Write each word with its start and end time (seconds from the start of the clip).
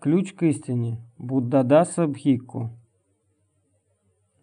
Ключ 0.00 0.32
к 0.32 0.44
истине. 0.44 0.96
Буддадаса 1.18 2.06
Бхикку. 2.06 2.70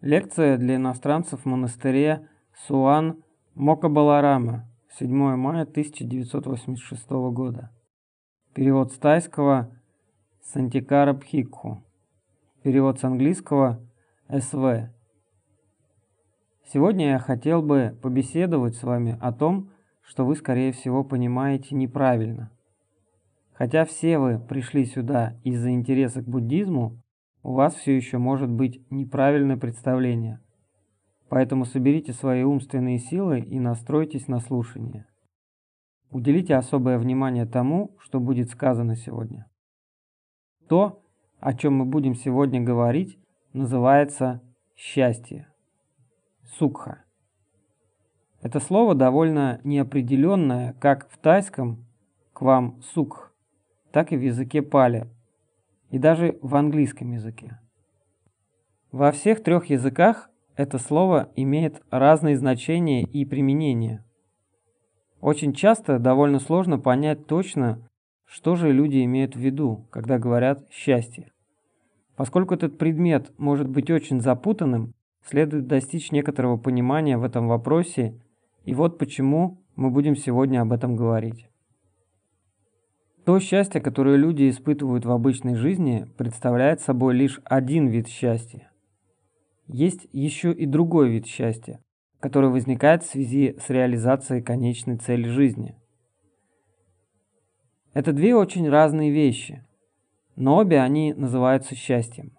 Лекция 0.00 0.56
для 0.56 0.76
иностранцев 0.76 1.40
в 1.40 1.46
монастыре 1.46 2.28
Суан 2.54 3.24
Мокабаларама. 3.56 4.70
7 4.92 5.10
мая 5.34 5.62
1986 5.62 7.10
года. 7.32 7.72
Перевод 8.54 8.92
с 8.92 8.98
тайского 8.98 9.76
Сантикара 10.44 11.12
Бхикху. 11.12 11.82
Перевод 12.62 13.00
с 13.00 13.04
английского 13.04 13.80
СВ. 14.28 14.92
Сегодня 16.72 17.10
я 17.10 17.18
хотел 17.18 17.62
бы 17.62 17.98
побеседовать 18.00 18.76
с 18.76 18.84
вами 18.84 19.18
о 19.20 19.32
том, 19.32 19.72
что 20.02 20.24
вы, 20.24 20.36
скорее 20.36 20.70
всего, 20.70 21.02
понимаете 21.02 21.74
неправильно– 21.74 22.52
Хотя 23.58 23.84
все 23.84 24.20
вы 24.20 24.38
пришли 24.38 24.84
сюда 24.84 25.34
из-за 25.42 25.72
интереса 25.72 26.22
к 26.22 26.28
буддизму, 26.28 27.02
у 27.42 27.54
вас 27.54 27.74
все 27.74 27.96
еще 27.96 28.18
может 28.18 28.48
быть 28.48 28.80
неправильное 28.88 29.56
представление. 29.56 30.38
Поэтому 31.28 31.64
соберите 31.64 32.12
свои 32.12 32.44
умственные 32.44 32.98
силы 32.98 33.40
и 33.40 33.58
настройтесь 33.58 34.28
на 34.28 34.38
слушание. 34.38 35.06
Уделите 36.12 36.54
особое 36.54 37.00
внимание 37.00 37.46
тому, 37.46 37.96
что 37.98 38.20
будет 38.20 38.48
сказано 38.48 38.94
сегодня. 38.94 39.50
То, 40.68 41.02
о 41.40 41.52
чем 41.52 41.78
мы 41.78 41.84
будем 41.84 42.14
сегодня 42.14 42.60
говорить, 42.60 43.18
называется 43.54 44.40
счастье. 44.76 45.48
Сукха. 46.44 47.02
Это 48.40 48.60
слово 48.60 48.94
довольно 48.94 49.60
неопределенное, 49.64 50.74
как 50.74 51.10
в 51.10 51.18
тайском 51.18 51.84
к 52.32 52.42
вам 52.42 52.80
сукх, 52.82 53.27
так 53.98 54.12
и 54.12 54.16
в 54.16 54.20
языке 54.20 54.62
пали, 54.62 55.08
и 55.90 55.98
даже 55.98 56.38
в 56.40 56.54
английском 56.54 57.10
языке. 57.10 57.58
Во 58.92 59.10
всех 59.10 59.42
трех 59.42 59.66
языках 59.66 60.30
это 60.54 60.78
слово 60.78 61.32
имеет 61.34 61.82
разные 61.90 62.36
значения 62.36 63.02
и 63.02 63.24
применения. 63.24 64.04
Очень 65.20 65.52
часто 65.52 65.98
довольно 65.98 66.38
сложно 66.38 66.78
понять 66.78 67.26
точно, 67.26 67.90
что 68.24 68.54
же 68.54 68.70
люди 68.70 69.04
имеют 69.04 69.34
в 69.34 69.40
виду, 69.40 69.88
когда 69.90 70.20
говорят 70.20 70.64
«счастье». 70.70 71.32
Поскольку 72.14 72.54
этот 72.54 72.78
предмет 72.78 73.32
может 73.36 73.68
быть 73.68 73.90
очень 73.90 74.20
запутанным, 74.20 74.94
следует 75.24 75.66
достичь 75.66 76.12
некоторого 76.12 76.56
понимания 76.56 77.18
в 77.18 77.24
этом 77.24 77.48
вопросе, 77.48 78.14
и 78.64 78.74
вот 78.74 78.96
почему 78.96 79.58
мы 79.74 79.90
будем 79.90 80.14
сегодня 80.14 80.60
об 80.60 80.70
этом 80.70 80.94
говорить. 80.94 81.47
То 83.28 83.40
счастье, 83.40 83.82
которое 83.82 84.16
люди 84.16 84.48
испытывают 84.48 85.04
в 85.04 85.10
обычной 85.10 85.54
жизни, 85.54 86.06
представляет 86.16 86.80
собой 86.80 87.12
лишь 87.12 87.42
один 87.44 87.88
вид 87.88 88.08
счастья. 88.08 88.72
Есть 89.66 90.08
еще 90.12 90.50
и 90.50 90.64
другой 90.64 91.10
вид 91.10 91.26
счастья, 91.26 91.78
который 92.20 92.48
возникает 92.48 93.02
в 93.02 93.10
связи 93.10 93.54
с 93.60 93.68
реализацией 93.68 94.40
конечной 94.40 94.96
цели 94.96 95.28
жизни. 95.28 95.76
Это 97.92 98.14
две 98.14 98.34
очень 98.34 98.66
разные 98.66 99.10
вещи, 99.10 99.62
но 100.34 100.56
обе 100.56 100.80
они 100.80 101.12
называются 101.12 101.74
счастьем. 101.74 102.32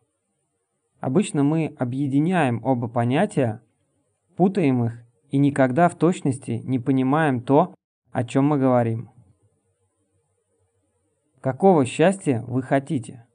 Обычно 0.99 1.43
мы 1.43 1.75
объединяем 1.77 2.65
оба 2.65 2.87
понятия, 2.87 3.61
путаем 4.35 4.85
их 4.85 5.05
и 5.29 5.37
никогда 5.37 5.87
в 5.87 5.93
точности 5.93 6.63
не 6.63 6.79
понимаем 6.79 7.41
то, 7.41 7.75
о 8.11 8.23
чем 8.23 8.47
мы 8.47 8.57
говорим. 8.57 9.11
Какого 11.41 11.85
счастья 11.85 12.43
вы 12.47 12.61
хотите? 12.61 13.25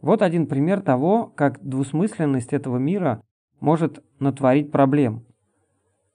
Вот 0.00 0.22
один 0.22 0.46
пример 0.46 0.80
того, 0.80 1.26
как 1.26 1.60
двусмысленность 1.60 2.52
этого 2.52 2.78
мира 2.78 3.20
может 3.58 4.02
натворить 4.20 4.70
проблем. 4.70 5.26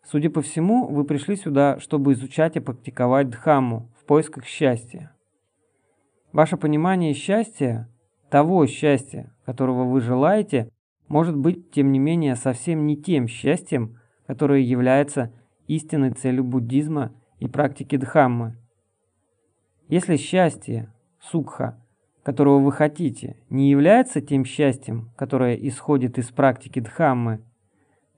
Судя 0.04 0.30
по 0.30 0.42
всему, 0.42 0.88
вы 0.88 1.04
пришли 1.04 1.36
сюда, 1.36 1.80
чтобы 1.80 2.14
изучать 2.14 2.56
и 2.56 2.62
практиковать 2.62 3.30
Дхамму 3.30 3.92
в 4.00 4.06
поисках 4.06 4.46
счастья. 4.46 5.14
Ваше 6.32 6.56
понимание 6.56 7.14
счастья, 7.14 7.90
того 8.30 8.66
счастья, 8.68 9.34
которого 9.46 9.84
вы 9.84 10.00
желаете, 10.00 10.70
может 11.10 11.36
быть, 11.36 11.72
тем 11.72 11.92
не 11.92 12.00
менее, 12.00 12.36
совсем 12.36 12.88
не 12.88 12.96
тем 12.96 13.28
счастьем, 13.28 14.00
которое 14.28 14.62
является 14.62 15.34
истинной 15.68 16.12
целью 16.12 16.46
буддизма 16.46 17.12
и 17.40 17.50
практики 17.50 17.98
Дхаммы– 17.98 18.56
если 19.88 20.18
счастье, 20.18 20.92
сукха, 21.20 21.80
которого 22.24 22.60
вы 22.60 22.72
хотите, 22.72 23.38
не 23.52 23.70
является 23.70 24.20
тем 24.20 24.46
счастьем, 24.46 25.12
которое 25.16 25.54
исходит 25.56 26.18
из 26.18 26.32
практики 26.32 26.80
Дхаммы, 26.80 27.44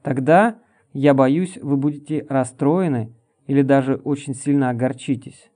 тогда, 0.02 0.60
я 0.94 1.14
боюсь, 1.14 1.58
вы 1.58 1.76
будете 1.76 2.26
расстроены 2.30 3.14
или 3.48 3.64
даже 3.64 3.96
очень 3.96 4.34
сильно 4.34 4.70
огорчитесь. 4.70 5.52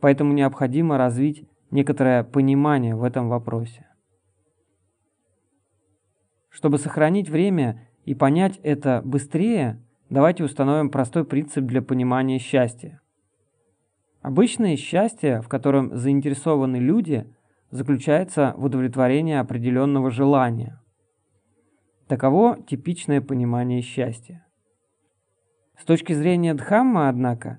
Поэтому 0.00 0.32
необходимо 0.32 0.96
развить 0.96 1.46
некоторое 1.70 2.24
понимание 2.24 2.96
в 2.96 3.04
этом 3.04 3.28
вопросе. 3.28 3.86
Чтобы 6.48 6.78
сохранить 6.78 7.28
время 7.28 7.86
и 8.06 8.14
понять 8.14 8.58
это 8.62 9.02
быстрее, 9.04 9.82
давайте 10.08 10.44
установим 10.44 10.88
простой 10.88 11.26
принцип 11.26 11.64
для 11.64 11.82
понимания 11.82 12.38
счастья. 12.38 13.01
Обычное 14.22 14.76
счастье, 14.76 15.42
в 15.42 15.48
котором 15.48 15.96
заинтересованы 15.96 16.76
люди, 16.76 17.26
заключается 17.70 18.54
в 18.56 18.64
удовлетворении 18.64 19.34
определенного 19.34 20.10
желания. 20.10 20.80
Таково 22.06 22.62
типичное 22.62 23.20
понимание 23.20 23.82
счастья. 23.82 24.46
С 25.76 25.84
точки 25.84 26.12
зрения 26.12 26.54
Дхамма, 26.54 27.08
однако, 27.08 27.58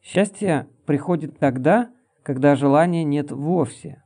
счастье 0.00 0.68
приходит 0.86 1.40
тогда, 1.40 1.90
когда 2.22 2.54
желания 2.54 3.02
нет 3.02 3.32
вовсе, 3.32 4.04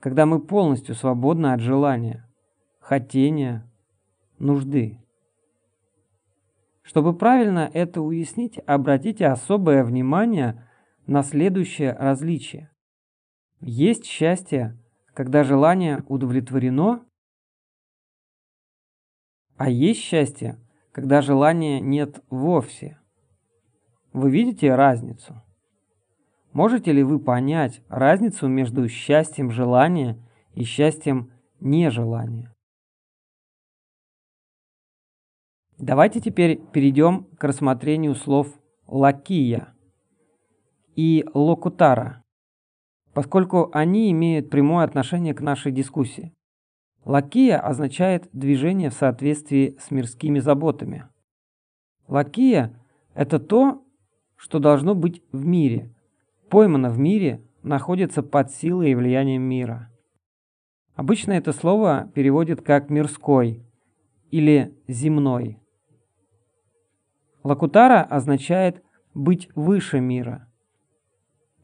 когда 0.00 0.26
мы 0.26 0.40
полностью 0.40 0.96
свободны 0.96 1.52
от 1.52 1.60
желания, 1.60 2.28
хотения, 2.80 3.70
нужды. 4.40 4.98
Чтобы 6.82 7.16
правильно 7.16 7.70
это 7.72 8.00
уяснить, 8.00 8.58
обратите 8.66 9.26
особое 9.26 9.84
внимание 9.84 10.65
на 11.06 11.22
следующее 11.22 11.92
различие. 11.92 12.70
Есть 13.60 14.04
счастье, 14.04 14.76
когда 15.14 15.44
желание 15.44 16.04
удовлетворено, 16.08 17.06
а 19.56 19.70
есть 19.70 20.00
счастье, 20.00 20.58
когда 20.92 21.22
желания 21.22 21.80
нет 21.80 22.22
вовсе. 22.28 22.98
Вы 24.12 24.30
видите 24.30 24.74
разницу? 24.74 25.42
Можете 26.52 26.92
ли 26.92 27.02
вы 27.02 27.18
понять 27.18 27.82
разницу 27.88 28.48
между 28.48 28.88
счастьем 28.88 29.50
желания 29.50 30.18
и 30.54 30.64
счастьем 30.64 31.32
нежелания? 31.60 32.54
Давайте 35.78 36.20
теперь 36.20 36.58
перейдем 36.72 37.24
к 37.36 37.44
рассмотрению 37.44 38.14
слов 38.14 38.48
«лакия» 38.86 39.75
и 40.96 41.24
локутара, 41.34 42.24
поскольку 43.12 43.70
они 43.72 44.10
имеют 44.10 44.50
прямое 44.50 44.84
отношение 44.84 45.34
к 45.34 45.42
нашей 45.42 45.70
дискуссии. 45.70 46.32
Лакия 47.04 47.60
означает 47.60 48.28
движение 48.32 48.90
в 48.90 48.94
соответствии 48.94 49.76
с 49.78 49.90
мирскими 49.92 50.40
заботами. 50.40 51.06
Лакия– 52.08 52.82
это 53.14 53.38
то, 53.38 53.84
что 54.36 54.58
должно 54.58 54.94
быть 54.94 55.22
в 55.32 55.46
мире, 55.46 55.94
поймано 56.50 56.90
в 56.90 56.98
мире, 56.98 57.42
находится 57.62 58.22
под 58.22 58.50
силой 58.50 58.90
и 58.90 58.94
влиянием 58.94 59.42
мира. 59.42 59.90
Обычно 60.94 61.32
это 61.32 61.52
слово 61.52 62.10
переводят 62.14 62.62
как 62.62 62.90
«мирской» 62.90 63.62
или 64.30 64.74
«земной». 64.88 65.60
Лакутара 67.44 68.02
означает 68.02 68.82
«быть 69.14 69.48
выше 69.54 70.00
мира», 70.00 70.48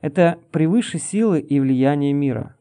это 0.02 0.40
превыше 0.50 0.98
силы 0.98 1.40
и 1.40 1.58
влияния 1.60 2.12
мира. 2.12 2.56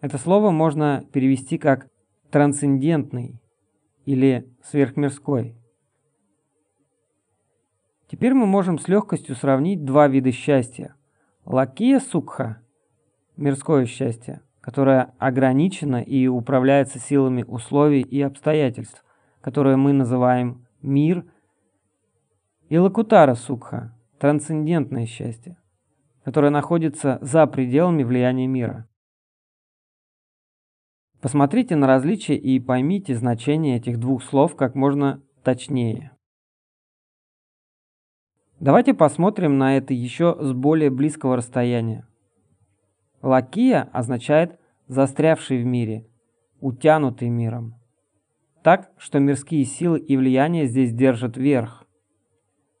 Это 0.00 0.16
слово 0.16 0.50
можно 0.50 1.04
перевести 1.12 1.58
как 1.58 1.88
трансцендентный 2.30 3.42
или 4.06 4.48
сверхмирской. 4.62 5.56
Теперь 8.08 8.34
мы 8.34 8.46
можем 8.46 8.78
с 8.78 8.88
легкостью 8.88 9.34
сравнить 9.34 9.84
два 9.84 10.08
вида 10.08 10.32
счастья. 10.32 10.94
Лакия 11.44 11.98
сукха– 11.98 12.62
мирское 13.36 13.84
счастье, 13.86 14.40
которое 14.60 15.12
ограничено 15.18 16.00
и 16.00 16.28
управляется 16.28 16.98
силами 17.00 17.42
условий 17.42 18.02
и 18.02 18.22
обстоятельств, 18.22 19.04
которые 19.40 19.76
мы 19.76 19.92
называем 19.92 20.66
мир, 20.82 21.24
и 22.68 22.78
лакутара 22.78 23.34
сукха– 23.34 23.96
трансцендентное 24.18 25.06
счастье, 25.06 25.56
которое 26.30 26.50
находится 26.50 27.18
за 27.22 27.44
пределами 27.48 28.04
влияния 28.04 28.46
мира. 28.46 28.88
Посмотрите 31.20 31.74
на 31.74 31.88
различия 31.88 32.36
и 32.36 32.60
поймите 32.60 33.16
значение 33.16 33.78
этих 33.78 33.98
двух 33.98 34.22
слов 34.22 34.54
как 34.54 34.76
можно 34.76 35.20
точнее. 35.42 36.12
Давайте 38.60 38.94
посмотрим 38.94 39.58
на 39.58 39.76
это 39.76 39.92
еще 39.92 40.36
с 40.40 40.52
более 40.52 40.90
близкого 40.90 41.34
расстояния. 41.34 42.06
Лакия 43.22 43.90
означает 43.92 44.56
«застрявший 44.86 45.60
в 45.60 45.66
мире», 45.66 46.06
«утянутый 46.60 47.28
миром». 47.28 47.74
Так, 48.62 48.92
что 48.98 49.18
мирские 49.18 49.64
силы 49.64 49.98
и 49.98 50.16
влияния 50.16 50.66
здесь 50.66 50.92
держат 50.92 51.36
верх. 51.36 51.84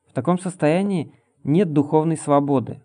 В 0.08 0.12
таком 0.12 0.38
состоянии 0.38 1.12
нет 1.42 1.72
духовной 1.72 2.16
свободы. 2.16 2.80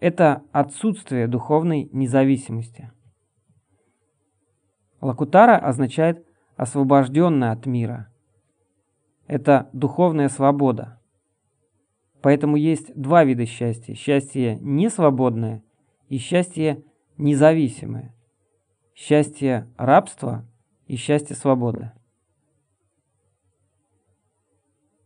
Это 0.00 0.44
отсутствие 0.52 1.26
духовной 1.26 1.88
независимости. 1.92 2.92
Лакутара 5.00 5.56
означает 5.56 6.24
освобожденный 6.56 7.50
от 7.50 7.66
мира. 7.66 8.08
Это 9.26 9.68
духовная 9.72 10.28
свобода. 10.28 11.00
Поэтому 12.22 12.56
есть 12.56 12.94
два 12.94 13.24
вида 13.24 13.46
счастья. 13.46 13.94
Счастье 13.94 14.58
несвободное 14.60 15.62
и 16.08 16.18
счастье 16.18 16.84
независимое. 17.16 18.14
Счастье 18.94 19.68
рабства 19.76 20.46
и 20.86 20.96
счастье 20.96 21.36
свободы. 21.36 21.92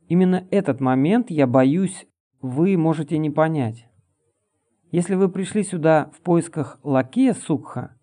Именно 0.09 0.47
этот 0.51 0.81
момент, 0.81 1.31
я 1.31 1.47
боюсь, 1.47 2.07
вы 2.43 2.77
можете 2.77 3.19
не 3.19 3.31
понять. 3.31 3.89
Если 4.93 5.15
вы 5.15 5.31
пришли 5.31 5.63
сюда 5.63 6.11
в 6.13 6.21
поисках 6.21 6.79
лакея 6.83 7.33
сукха, 7.33 7.97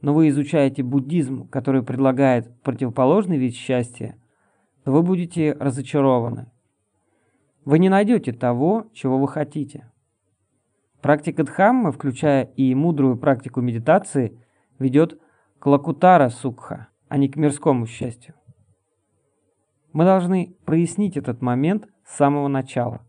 но 0.00 0.14
вы 0.14 0.28
изучаете 0.28 0.84
буддизм, 0.84 1.48
который 1.48 1.82
предлагает 1.82 2.54
противоположный 2.62 3.36
вид 3.36 3.54
счастья, 3.56 4.16
то 4.84 4.92
вы 4.92 5.02
будете 5.02 5.52
разочарованы. 5.54 6.46
Вы 7.64 7.80
не 7.80 7.88
найдете 7.88 8.32
того, 8.32 8.86
чего 8.92 9.18
вы 9.18 9.26
хотите. 9.26 9.90
Практика 11.02 11.42
Дхаммы, 11.42 11.90
включая 11.90 12.44
и 12.44 12.76
мудрую 12.76 13.18
практику 13.18 13.60
медитации, 13.60 14.38
ведет 14.78 15.20
к 15.58 15.66
лакутара 15.66 16.28
сукха, 16.28 16.86
а 17.08 17.18
не 17.18 17.28
к 17.28 17.34
мирскому 17.34 17.86
счастью. 17.86 18.34
Мы 19.92 20.04
должны 20.04 20.54
прояснить 20.64 21.16
этот 21.16 21.42
момент 21.42 21.88
с 22.06 22.14
самого 22.14 22.46
начала. 22.46 23.04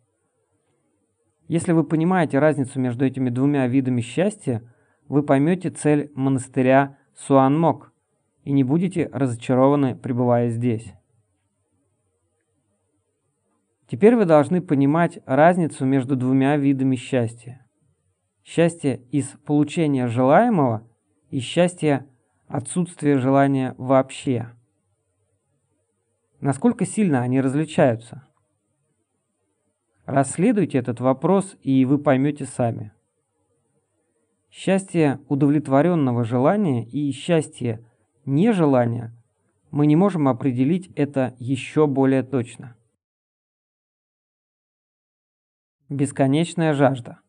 Если 1.52 1.74
вы 1.74 1.84
понимаете 1.84 2.40
разницу 2.40 2.80
между 2.80 3.04
этими 3.04 3.30
двумя 3.30 3.68
видами 3.68 4.00
счастья, 4.00 4.64
вы 5.10 5.22
поймете 5.22 5.70
цель 5.70 6.10
монастыря 6.16 6.98
Суанмок 7.14 7.92
и 8.46 8.54
не 8.54 8.64
будете 8.64 9.10
разочарованы, 9.12 9.98
пребывая 9.98 10.48
здесь. 10.48 10.94
Теперь 13.88 14.16
вы 14.16 14.24
должны 14.24 14.62
понимать 14.62 15.20
разницу 15.26 15.84
между 15.84 16.16
двумя 16.16 16.56
видами 16.56 16.96
счастья. 16.96 17.68
Счастье 18.46 19.02
из 19.12 19.28
получения 19.46 20.08
желаемого 20.08 20.88
и 21.32 21.42
счастье 21.42 22.08
отсутствия 22.48 23.18
желания 23.18 23.76
вообще. 23.78 24.48
Насколько 26.40 26.86
сильно 26.86 27.20
они 27.20 27.42
различаются? 27.42 28.26
Расследуйте 30.12 30.78
этот 30.78 31.00
вопрос, 31.00 31.56
и 31.62 31.86
вы 31.86 31.98
поймете 31.98 32.44
сами. 32.44 32.92
Счастье 34.50 35.22
удовлетворенного 35.30 36.26
желания 36.26 36.84
и 36.84 37.10
счастье 37.14 37.88
нежелания 38.26 39.16
мы 39.72 39.88
не 39.88 39.96
можем 39.96 40.28
определить 40.28 40.92
это 40.98 41.34
еще 41.40 41.88
более 41.88 42.24
точно. 42.24 42.76
Бесконечная 45.88 46.74
жажда. 46.74 47.22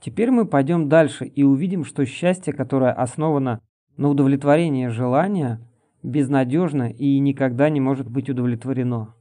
Теперь 0.00 0.30
мы 0.30 0.46
пойдем 0.46 0.88
дальше 0.88 1.26
и 1.26 1.42
увидим, 1.42 1.84
что 1.84 2.06
счастье, 2.06 2.54
которое 2.54 2.94
основано 2.94 3.60
на 3.98 4.08
удовлетворении 4.08 4.86
желания, 4.86 5.60
безнадежно 6.02 6.90
и 6.90 7.18
никогда 7.18 7.68
не 7.68 7.82
может 7.82 8.08
быть 8.08 8.30
удовлетворено. 8.30 9.14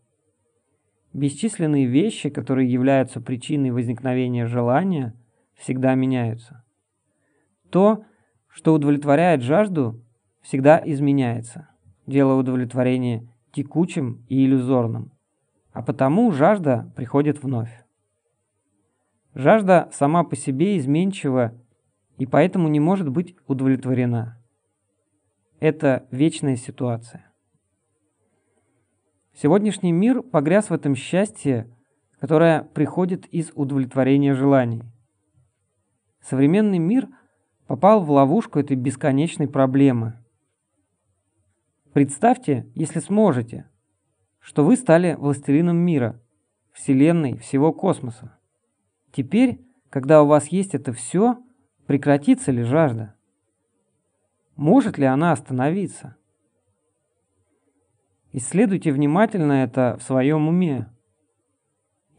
Бесчисленные 1.14 1.86
вещи, 1.86 2.30
которые 2.30 2.72
являются 2.72 3.22
причиной 3.22 3.72
возникновения 3.72 4.46
желания, 4.46 5.16
всегда 5.56 5.96
меняются. 5.96 6.64
То, 7.70 8.04
что 8.48 8.74
удовлетворяет 8.74 9.42
жажду, 9.42 10.04
всегда 10.42 10.82
изменяется, 10.86 11.70
делая 12.06 12.36
удовлетворение 12.36 13.28
текучим 13.52 14.26
и 14.30 14.46
иллюзорным. 14.46 15.12
А 15.72 15.82
потому 15.82 16.32
жажда 16.32 16.92
приходит 16.96 17.44
вновь. 17.44 17.72
Жажда 19.34 19.90
сама 19.92 20.24
по 20.24 20.36
себе 20.36 20.78
изменчива 20.78 21.54
и 22.18 22.26
поэтому 22.26 22.68
не 22.68 22.80
может 22.80 23.10
быть 23.10 23.36
удовлетворена. 23.48 24.42
Это 25.60 26.08
вечная 26.12 26.56
ситуация. 26.56 27.27
Сегодняшний 29.40 29.92
мир 29.92 30.24
погряз 30.24 30.72
в 30.72 30.74
этом 30.74 30.96
счастье, 30.96 31.72
которое 32.20 32.64
приходит 32.64 33.28
из 33.28 33.52
удовлетворения 33.54 34.34
желаний. 34.34 34.82
Современный 36.22 36.80
мир 36.80 37.08
попал 37.68 38.04
в 38.04 38.10
ловушку 38.10 38.58
этой 38.58 38.76
бесконечной 38.76 39.48
проблемы. 39.48 40.16
Представьте, 41.94 42.68
если 42.74 43.00
сможете, 43.00 43.70
что 44.40 44.66
вы 44.66 44.76
стали 44.76 45.14
властелином 45.14 45.78
мира, 45.78 46.20
Вселенной, 46.72 47.38
всего 47.38 47.72
космоса. 47.72 48.40
Теперь, 49.12 49.62
когда 49.92 50.24
у 50.24 50.26
вас 50.26 50.48
есть 50.48 50.74
это 50.74 50.94
все, 50.94 51.38
прекратится 51.86 52.52
ли 52.52 52.64
жажда? 52.64 53.14
Может 54.56 54.98
ли 54.98 55.06
она 55.06 55.32
остановиться? 55.32 56.17
Исследуйте 58.40 58.92
внимательно 58.92 59.64
это 59.64 59.98
в 60.00 60.04
своем 60.04 60.48
уме. 60.48 60.94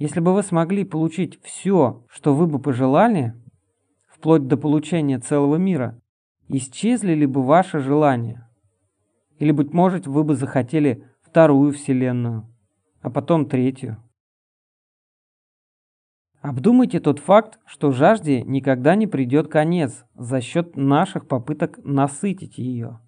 Если 0.00 0.19
бы 0.19 0.35
вы 0.35 0.43
смогли 0.43 0.82
получить 0.82 1.41
все, 1.44 2.05
что 2.09 2.35
вы 2.35 2.49
бы 2.49 2.59
пожелали, 2.59 3.41
вплоть 4.08 4.48
до 4.48 4.56
получения 4.56 5.20
целого 5.20 5.55
мира, 5.55 6.03
исчезли 6.48 7.15
ли 7.15 7.25
бы 7.25 7.44
ваши 7.44 7.79
желания? 7.79 8.51
Или, 9.39 9.53
быть 9.53 9.72
может, 9.72 10.08
вы 10.08 10.25
бы 10.25 10.34
захотели 10.34 11.06
вторую 11.22 11.72
Вселенную, 11.72 12.53
а 13.01 13.10
потом 13.10 13.46
третью? 13.46 14.03
Обдумайте 16.41 16.98
тот 16.98 17.20
факт, 17.20 17.60
что 17.65 17.93
жажде 17.93 18.43
никогда 18.43 18.96
не 18.96 19.06
придет 19.06 19.46
конец 19.46 20.05
за 20.17 20.41
счет 20.41 20.75
наших 20.75 21.29
попыток 21.29 21.79
насытить 21.84 22.58
ее. 22.58 22.98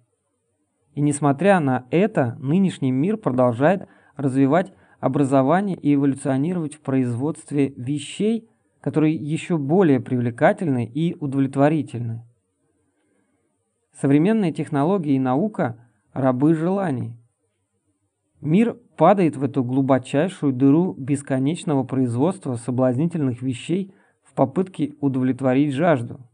И 0.93 1.01
несмотря 1.01 1.59
на 1.59 1.85
это, 1.89 2.37
нынешний 2.39 2.91
мир 2.91 3.17
продолжает 3.17 3.87
развивать 4.17 4.73
образование 4.99 5.77
и 5.77 5.95
эволюционировать 5.95 6.75
в 6.75 6.81
производстве 6.81 7.73
вещей, 7.77 8.49
которые 8.81 9.15
еще 9.15 9.57
более 9.57 9.99
привлекательны 9.99 10.85
и 10.85 11.15
удовлетворительны. 11.19 12.23
Современные 13.99 14.51
технологии 14.51 15.13
и 15.13 15.19
наука– 15.19 15.77
рабы 16.13 16.55
желаний. 16.55 17.13
Мир 18.41 18.75
падает 18.97 19.37
в 19.37 19.43
эту 19.43 19.63
глубочайшую 19.63 20.51
дыру 20.51 20.93
бесконечного 20.93 21.83
производства 21.83 22.55
соблазнительных 22.55 23.41
вещей 23.41 23.93
в 24.23 24.33
попытке 24.33 24.95
удовлетворить 24.99 25.73
жажду– 25.73 26.19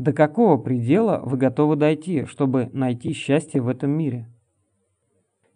до 0.00 0.14
какого 0.14 0.56
предела 0.56 1.20
вы 1.22 1.36
готовы 1.36 1.76
дойти, 1.76 2.24
чтобы 2.24 2.70
найти 2.72 3.12
счастье 3.12 3.60
в 3.60 3.68
этом 3.68 3.90
мире? 3.90 4.26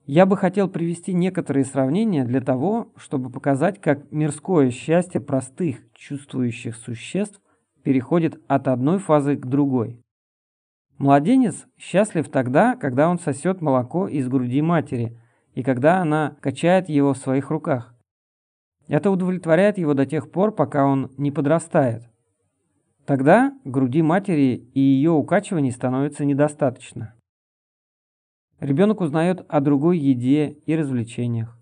Я 0.04 0.26
бы 0.26 0.36
хотел 0.36 0.68
привести 0.68 1.14
некоторые 1.14 1.64
сравнения 1.64 2.26
для 2.26 2.42
того, 2.42 2.92
чтобы 2.96 3.30
показать, 3.30 3.80
как 3.80 4.12
мирское 4.12 4.70
счастье 4.70 5.18
простых 5.18 5.78
чувствующих 5.94 6.76
существ 6.76 7.40
переходит 7.82 8.38
от 8.46 8.68
одной 8.68 8.98
фазы 8.98 9.36
к 9.36 9.46
другой. 9.46 9.98
Младенец 10.98 11.66
счастлив 11.78 12.28
тогда, 12.28 12.76
когда 12.76 13.08
он 13.08 13.18
сосет 13.18 13.62
молоко 13.62 14.08
из 14.08 14.28
груди 14.28 14.60
матери 14.60 15.18
и 15.54 15.62
когда 15.62 16.02
она 16.02 16.36
качает 16.42 16.90
его 16.90 17.14
в 17.14 17.18
своих 17.18 17.50
руках. 17.50 17.94
Это 18.88 19.10
удовлетворяет 19.10 19.78
его 19.78 19.94
до 19.94 20.04
тех 20.04 20.30
пор, 20.30 20.54
пока 20.54 20.84
он 20.84 21.10
не 21.16 21.30
подрастает. 21.30 22.10
Тогда 23.06 23.52
груди 23.64 24.00
матери 24.00 24.66
и 24.72 24.80
ее 24.80 25.10
укачиваний 25.10 25.72
становится 25.72 26.24
недостаточно. 26.24 27.14
Ребенок 28.60 29.02
узнает 29.02 29.44
о 29.48 29.60
другой 29.60 29.98
еде 29.98 30.48
и 30.64 30.74
развлечениях. 30.74 31.58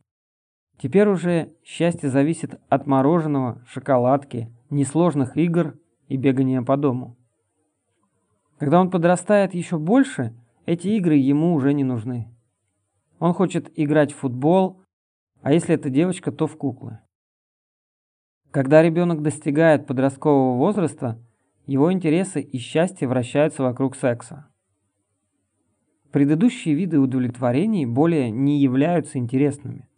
Теперь 0.78 1.08
уже 1.08 1.52
счастье 1.64 2.08
зависит 2.08 2.60
от 2.68 2.86
мороженого, 2.86 3.62
шоколадки, 3.66 4.52
несложных 4.70 5.36
игр 5.36 5.78
и 6.08 6.16
бегания 6.16 6.62
по 6.62 6.76
дому. 6.76 7.16
Когда 8.58 8.80
он 8.80 8.90
подрастает 8.90 9.54
еще 9.54 9.78
больше, 9.78 10.36
эти 10.64 10.88
игры 10.88 11.16
ему 11.16 11.54
уже 11.54 11.72
не 11.72 11.82
нужны. 11.82 12.32
Он 13.18 13.34
хочет 13.34 13.72
играть 13.74 14.12
в 14.12 14.16
футбол, 14.16 14.80
а 15.40 15.52
если 15.52 15.74
это 15.74 15.90
девочка, 15.90 16.30
то 16.30 16.46
в 16.46 16.56
куклы. 16.56 17.00
Когда 18.52 18.82
ребенок 18.82 19.22
достигает 19.22 19.86
подросткового 19.86 20.56
возраста, 20.56 21.18
его 21.72 21.90
интересы 21.90 22.42
и 22.42 22.58
счастье 22.58 23.08
вращаются 23.08 23.62
вокруг 23.62 23.96
секса. 23.96 24.46
Предыдущие 26.10 26.74
виды 26.74 27.00
удовлетворений 27.00 27.86
более 27.86 28.30
не 28.30 28.60
являются 28.60 29.16
интересными. 29.16 29.88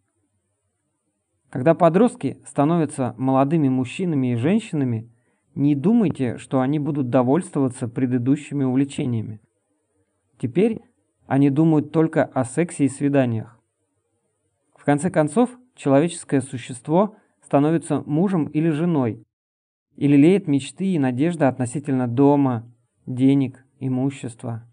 Когда 1.51 1.75
подростки 1.75 2.41
становятся 2.47 3.17
молодыми 3.19 3.69
мужчинами 3.69 4.35
и 4.35 4.37
женщинами, 4.37 5.11
не 5.57 5.75
думайте, 5.75 6.39
что 6.39 6.61
они 6.61 6.79
будут 6.79 7.11
довольствоваться 7.11 7.89
предыдущими 7.89 8.63
увлечениями. 8.63 9.41
Теперь 10.39 10.81
они 11.27 11.51
думают 11.51 11.91
только 11.91 12.23
о 12.23 12.45
сексе 12.45 12.85
и 12.85 12.89
свиданиях. 12.89 13.61
В 14.77 14.85
конце 14.85 15.11
концов, 15.11 15.51
человеческое 15.75 16.41
существо 16.41 17.17
становится 17.41 18.01
мужем 18.07 18.45
или 18.45 18.71
женой, 18.71 19.25
и 19.97 20.09
лелеет 20.09 20.49
мечты 20.49 20.87
и 20.87 20.99
надежды 20.99 21.45
относительно 21.45 22.09
дома, 22.09 22.71
денег, 23.07 23.65
имущества. 23.79 24.67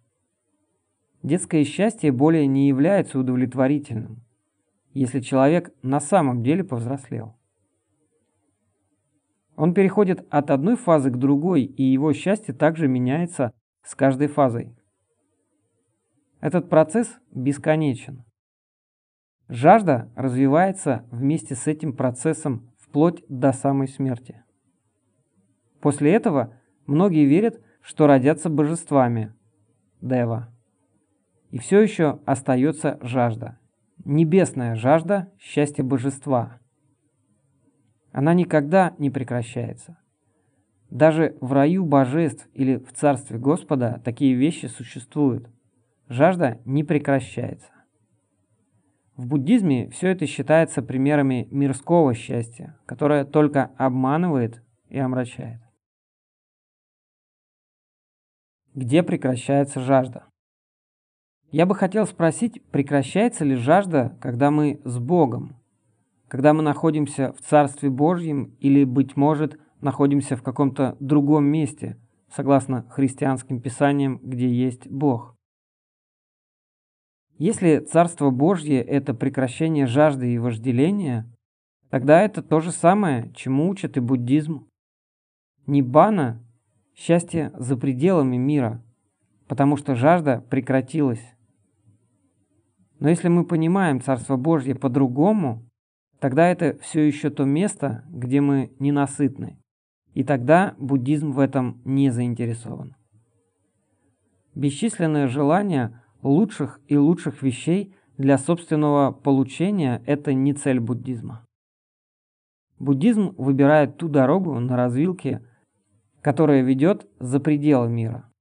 Детское 1.24 1.64
счастье 1.64 2.12
более 2.12 2.48
не 2.48 2.68
является 2.68 3.20
удовлетворительным, 3.20 4.24
если 4.94 5.20
человек 5.20 5.72
на 5.84 6.00
самом 6.00 6.44
деле 6.44 6.64
повзрослел. 6.64 7.36
Он 9.56 9.76
переходит 9.76 10.26
от 10.32 10.50
одной 10.50 10.76
фазы 10.76 11.12
к 11.12 11.18
другой, 11.18 11.64
и 11.64 11.84
его 11.84 12.14
счастье 12.14 12.54
также 12.54 12.88
меняется 12.88 13.54
с 13.84 13.94
каждой 13.94 14.28
фазой. 14.28 14.76
Этот 16.40 16.70
процесс 16.70 17.20
бесконечен. 17.32 18.24
Жажда 19.48 20.12
развивается 20.16 21.06
вместе 21.12 21.54
с 21.54 21.68
этим 21.68 21.94
процессом 21.94 22.72
вплоть 22.80 23.24
до 23.30 23.52
самой 23.52 23.88
смерти. 23.88 24.44
После 25.82 26.14
этого 26.14 26.54
многие 26.86 27.26
верят, 27.26 27.60
что 27.82 28.08
родятся 28.08 28.50
божествами, 28.50 29.34
Дева. 30.02 30.50
И 31.50 31.58
все 31.58 31.82
еще 31.82 32.20
остается 32.26 32.98
жажда. 33.02 33.60
Небесная 34.06 34.76
жажда 34.76 35.32
счастья 35.40 35.84
божества. 35.84 36.60
Она 38.12 38.34
никогда 38.34 38.96
не 38.98 39.10
прекращается. 39.10 39.98
Даже 40.90 41.38
в 41.42 41.54
раю 41.54 41.86
божеств 41.86 42.48
или 42.54 42.78
в 42.78 42.92
царстве 42.94 43.38
Господа 43.38 44.02
такие 44.04 44.34
вещи 44.36 44.68
существуют– 44.68 45.50
жажда 46.12 46.60
не 46.66 46.84
прекращается. 46.84 47.72
В 49.16 49.28
буддизме 49.28 49.90
все 49.90 50.10
это 50.10 50.26
считается 50.26 50.82
примерами 50.82 51.48
мирского 51.52 52.14
счастья, 52.14 52.78
которое 52.86 53.24
только 53.24 53.72
обманывает 53.78 54.62
и 54.90 55.00
омрачает. 55.00 55.61
Где 58.74 59.04
прекращается 59.04 59.82
жажда? 59.82 60.24
Я 61.52 61.66
бы 61.66 61.76
хотел 61.76 62.06
спросить, 62.06 62.64
прекращается 62.72 63.44
ли 63.44 63.56
жажда, 63.56 64.18
когда 64.22 64.50
мы 64.50 64.80
с 64.86 64.98
Богом, 64.98 65.58
когда 66.30 66.54
мы 66.54 66.64
находимся 66.64 67.34
в 67.34 67.42
Царстве 67.42 67.90
Божьем 67.90 68.56
или, 68.62 68.86
быть 68.86 69.18
может, 69.18 69.60
находимся 69.82 70.38
в 70.38 70.44
каком-то 70.44 70.96
другом 71.02 71.44
месте, 71.44 71.98
согласно 72.34 72.84
христианским 72.90 73.60
писаниям, 73.60 74.20
где 74.24 74.48
есть 74.48 74.88
Бог. 74.88 75.36
Если 77.38 77.80
Царство 77.80 78.30
Божье– 78.30 78.82
это 78.84 79.14
прекращение 79.14 79.86
жажды 79.86 80.34
и 80.34 80.38
вожделения, 80.38 81.30
тогда 81.90 82.22
это 82.22 82.42
то 82.42 82.62
же 82.62 82.72
самое, 82.72 83.34
чему 83.36 83.68
учит 83.68 83.98
и 83.98 84.00
буддизм. 84.00 84.70
Ниббана– 85.68 86.42
счастье 87.02 87.52
за 87.56 87.78
пределами 87.78 88.38
мира, 88.38 88.84
потому 89.48 89.76
что 89.76 89.96
жажда 89.96 90.46
прекратилась. 90.50 91.26
Но 93.00 93.10
если 93.10 93.28
мы 93.28 93.44
понимаем 93.44 94.02
Царство 94.02 94.38
Божье 94.38 94.76
по-другому, 94.76 95.66
тогда 96.20 96.48
это 96.48 96.78
все 96.82 97.02
еще 97.02 97.32
то 97.32 97.44
место, 97.44 98.06
где 98.10 98.40
мы 98.40 98.72
ненасытны. 98.78 99.58
И 100.14 100.24
тогда 100.24 100.76
буддизм 100.78 101.32
в 101.32 101.40
этом 101.40 101.82
не 101.86 102.12
заинтересован. 102.12 102.96
Бесчисленные 104.54 105.26
желания 105.26 106.04
лучших 106.22 106.80
и 106.88 106.98
лучших 106.98 107.42
вещей 107.42 107.96
для 108.20 108.38
собственного 108.38 109.12
получения– 109.12 110.04
это 110.06 110.36
не 110.36 110.54
цель 110.54 110.80
буддизма. 110.80 111.48
Буддизм 112.78 113.34
выбирает 113.38 113.98
ту 113.98 114.08
дорогу 114.08 114.60
на 114.60 114.76
развилке, 114.78 115.42
которая 116.22 116.62
ведет 116.62 117.08
за 117.20 117.40
пределы 117.40 117.90
мира. 117.90 118.32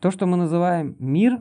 То, 0.00 0.10
что 0.10 0.26
мы 0.26 0.36
называем 0.36 0.96
мир, 0.98 1.40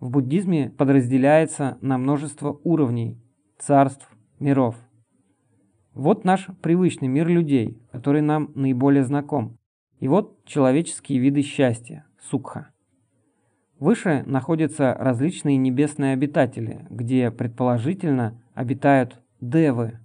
в 0.00 0.10
буддизме 0.10 0.70
подразделяется 0.70 1.76
на 1.82 1.98
множество 1.98 2.58
уровней, 2.64 3.22
царств, 3.58 4.08
миров. 4.38 4.76
Вот 5.92 6.24
наш 6.24 6.48
привычный 6.62 7.08
мир 7.08 7.28
людей, 7.28 7.82
который 7.92 8.22
нам 8.22 8.52
наиболее 8.54 9.04
знаком. 9.04 9.58
И 9.98 10.08
вот 10.08 10.42
человеческие 10.46 11.18
виды 11.18 11.42
счастья, 11.42 12.06
сукха. 12.18 12.70
Выше 13.78 14.22
находятся 14.26 14.94
различные 14.94 15.56
небесные 15.58 16.14
обитатели, 16.14 16.86
где, 16.88 17.30
предположительно, 17.30 18.42
обитают 18.54 19.20
девы. 19.40 19.98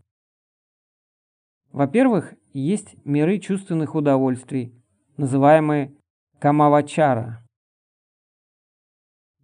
Во-первых, 1.71 2.35
есть 2.59 2.95
миры 3.05 3.39
чувственных 3.39 3.95
удовольствий, 3.95 4.73
называемые 5.17 5.93
камавачара. 6.39 7.45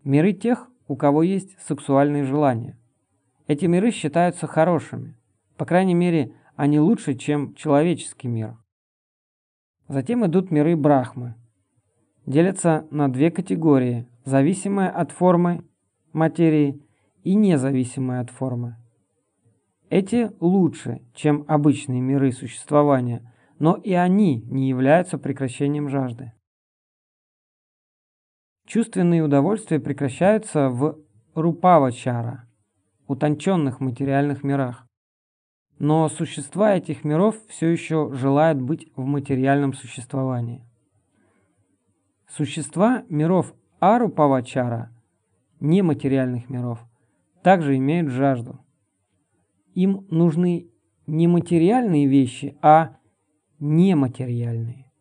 Миры 0.04 0.34
тех, 0.34 0.68
у 0.88 0.96
кого 0.96 1.24
есть 1.24 1.60
сексуальные 1.60 2.26
желания. 2.26 2.78
Эти 3.48 3.66
миры 3.66 3.92
считаются 3.92 4.48
хорошими. 4.48 5.16
По 5.58 5.66
крайней 5.66 5.94
мере, 5.96 6.34
они 6.56 6.80
лучше, 6.80 7.16
чем 7.16 7.54
человеческий 7.56 8.28
мир. 8.28 8.58
Затем 9.88 10.26
идут 10.26 10.52
миры 10.52 10.76
Брахмы. 10.76 11.36
Делятся 12.26 12.88
на 12.92 13.12
две 13.12 13.30
категории 13.32 14.08
зависимая 14.26 14.90
от 14.90 15.12
формы 15.12 15.64
материи 16.14 16.82
и 17.24 17.36
независимая 17.36 18.22
от 18.22 18.30
формы. 18.30 18.78
Эти 19.92 20.32
лучше, 20.40 21.02
чем 21.14 21.44
обычные 21.50 22.00
миры 22.00 22.32
существования, 22.32 23.30
но 23.60 23.76
и 23.76 23.92
они 23.92 24.42
не 24.44 24.70
являются 24.70 25.18
прекращением 25.18 25.90
жажды. 25.90 26.32
Чувственные 28.66 29.22
удовольствия 29.22 29.82
прекращаются 29.82 30.70
в 30.70 30.98
рупавачара, 31.36 32.48
утонченных 33.08 33.82
материальных 33.82 34.46
мирах. 34.46 34.88
Но 35.78 36.08
существа 36.08 36.74
этих 36.78 37.04
миров 37.04 37.36
все 37.50 37.68
еще 37.68 38.14
желают 38.14 38.62
быть 38.62 38.90
в 38.96 39.04
материальном 39.04 39.74
существовании. 39.74 40.64
Существа 42.30 43.04
миров 43.10 43.54
Ару 43.82 44.08
Павачара, 44.08 44.90
нематериальных 45.60 46.50
миров, 46.50 46.80
также 47.44 47.76
имеют 47.76 48.08
жажду. 48.08 48.61
Им 49.74 50.06
нужны 50.10 50.70
не 51.08 51.28
материальные 51.28 52.08
вещи, 52.08 52.58
а 52.62 52.98
нематериальные. 53.60 54.92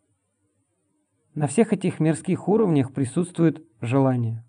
На 1.34 1.46
всех 1.46 1.72
этих 1.72 2.00
мирских 2.00 2.48
уровнях 2.48 2.92
присутствует 2.92 3.64
желание. 3.80 4.44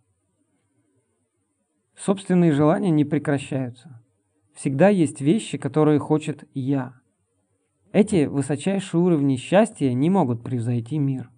Собственные 1.96 2.52
желания 2.52 2.90
не 2.90 3.06
прекращаются. 3.06 4.04
Всегда 4.54 4.90
есть 4.90 5.22
вещи, 5.22 5.58
которые 5.58 6.00
хочет 6.00 6.44
«я». 6.54 7.00
Эти 7.94 8.26
высочайшие 8.26 9.02
уровни 9.02 9.36
счастья 9.36 9.92
не 9.94 10.10
могут 10.10 10.44
превзойти 10.44 10.98
мир. 10.98 11.30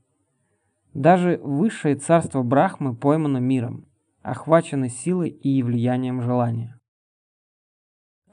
Даже 0.93 1.39
высшее 1.43 1.95
царство 1.95 2.43
Брахмы 2.43 2.95
поймано 2.95 3.39
миром, 3.39 3.87
охвачено 4.21 4.87
силой 4.87 5.29
и 5.29 5.63
влиянием 5.63 6.21
желания. 6.21 6.79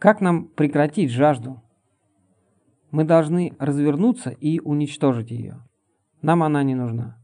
Как 0.00 0.22
нам 0.22 0.46
прекратить 0.46 1.10
жажду? 1.10 1.60
Мы 2.90 3.04
должны 3.04 3.54
развернуться 3.58 4.30
и 4.30 4.58
уничтожить 4.58 5.30
ее. 5.30 5.60
Нам 6.22 6.42
она 6.42 6.62
не 6.62 6.74
нужна. 6.74 7.22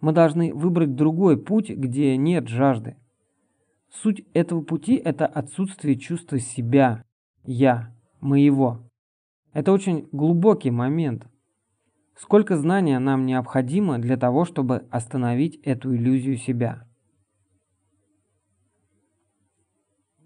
Мы 0.00 0.12
должны 0.12 0.54
выбрать 0.54 0.94
другой 0.94 1.36
путь, 1.36 1.68
где 1.68 2.16
нет 2.16 2.48
жажды. 2.48 2.96
Суть 3.90 4.24
этого 4.32 4.62
пути– 4.62 4.94
это 5.04 5.26
отсутствие 5.26 5.98
чувства 5.98 6.38
себя, 6.38 7.04
я, 7.44 7.94
моего. 8.20 8.88
Это 9.52 9.70
очень 9.70 10.08
глубокий 10.10 10.70
момент. 10.70 11.26
Сколько 12.16 12.56
знания 12.56 12.98
нам 13.00 13.26
необходимо 13.26 13.98
для 13.98 14.16
того, 14.16 14.46
чтобы 14.46 14.86
остановить 14.90 15.56
эту 15.56 15.94
иллюзию 15.94 16.38
себя? 16.38 16.87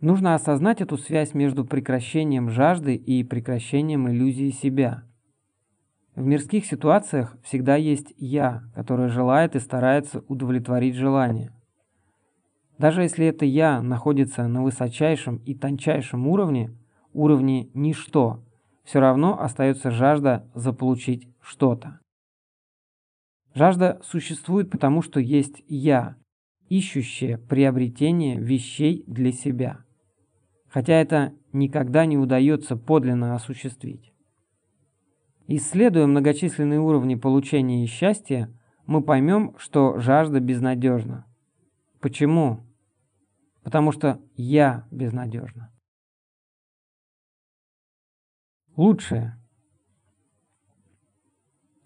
Нужно 0.02 0.34
осознать 0.34 0.80
эту 0.80 0.98
связь 0.98 1.32
между 1.32 1.64
прекращением 1.64 2.50
жажды 2.50 2.96
и 2.96 3.22
прекращением 3.22 4.10
иллюзии 4.10 4.50
себя. 4.50 5.04
В 6.16 6.26
мирских 6.26 6.66
ситуациях 6.66 7.36
всегда 7.44 7.76
есть 7.76 8.12
«я», 8.16 8.64
которое 8.74 9.06
желает 9.06 9.54
и 9.54 9.60
старается 9.60 10.24
удовлетворить 10.26 10.96
желание. 10.96 11.52
Даже 12.78 13.02
если 13.02 13.26
это 13.26 13.44
«я» 13.44 13.80
находится 13.80 14.48
на 14.48 14.64
высочайшем 14.64 15.36
и 15.36 15.54
тончайшем 15.54 16.26
уровне, 16.26 16.76
уровне 17.12 17.68
«ничто», 17.72 18.42
все 18.82 18.98
равно 18.98 19.40
остается 19.40 19.92
жажда 19.92 20.50
заполучить 20.52 21.28
что-то. 21.40 22.00
Жажда 23.54 24.00
существует 24.02 24.68
потому, 24.68 25.00
что 25.00 25.20
есть 25.20 25.62
«я», 25.68 26.16
ищущее 26.68 27.38
приобретение 27.38 28.40
вещей 28.40 29.04
для 29.06 29.30
себя 29.30 29.84
хотя 30.72 30.94
это 30.94 31.34
никогда 31.52 32.06
не 32.06 32.16
удается 32.16 32.76
подлинно 32.76 33.34
осуществить. 33.34 34.14
Исследуя 35.46 36.06
многочисленные 36.06 36.80
уровни 36.80 37.14
получения 37.14 37.86
счастья, 37.86 38.50
мы 38.86 39.02
поймем, 39.02 39.54
что 39.58 39.98
жажда 39.98 40.40
безнадежна. 40.40 41.26
Почему? 42.00 42.64
Потому 43.62 43.92
что 43.92 44.18
я 44.34 44.86
безнадежна. 44.90 45.70
Лучшее. 48.74 49.38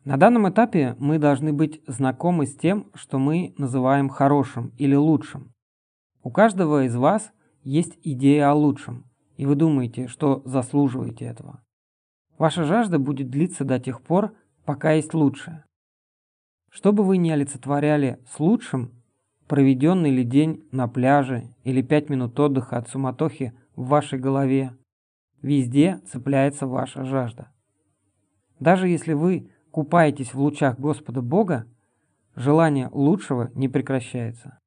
На 0.05 0.17
данном 0.17 0.49
этапе 0.49 0.95
мы 1.01 1.19
должны 1.19 1.53
быть 1.53 1.83
знакомы 1.89 2.47
с 2.47 2.57
тем, 2.57 2.93
что 2.95 3.19
мы 3.19 3.53
называем 3.59 4.09
хорошим 4.09 4.69
или 4.79 4.95
лучшим. 4.95 5.53
У 6.23 6.31
каждого 6.31 6.85
из 6.85 6.95
вас 6.95 7.33
есть 7.67 7.99
идея 8.05 8.51
о 8.51 8.55
лучшем, 8.55 9.05
и 9.37 9.45
вы 9.45 9.57
думаете, 9.57 10.07
что 10.07 10.41
заслуживаете 10.45 11.25
этого. 11.25 11.65
Ваша 12.39 12.63
жажда 12.63 13.01
будет 13.01 13.29
длиться 13.29 13.65
до 13.65 13.81
тех 13.81 14.03
пор, 14.03 14.35
пока 14.65 14.93
есть 14.93 15.15
лучшее. 15.15 15.65
Что 16.71 16.93
бы 16.93 17.03
вы 17.03 17.17
ни 17.17 17.29
олицетворяли 17.29 18.21
с 18.29 18.39
лучшим, 18.39 18.93
проведенный 19.49 20.11
ли 20.11 20.23
день 20.23 20.69
на 20.71 20.87
пляже 20.87 21.55
или 21.65 21.83
пять 21.83 22.09
минут 22.09 22.39
отдыха 22.39 22.77
от 22.77 22.89
суматохи 22.89 23.53
в 23.75 23.89
вашей 23.89 24.21
голове, 24.21 24.73
везде 25.43 26.01
цепляется 26.07 26.69
ваша 26.69 27.05
жажда. 27.05 27.51
Даже 28.61 28.87
если 28.87 29.13
вы 29.13 29.51
купаетесь 29.73 30.33
в 30.33 30.41
лучах 30.41 30.79
Господа 30.79 31.21
Бога, 31.21 31.67
желание 32.37 32.89
лучшего 32.93 33.51
не 33.55 33.69
прекращается. 33.69 34.61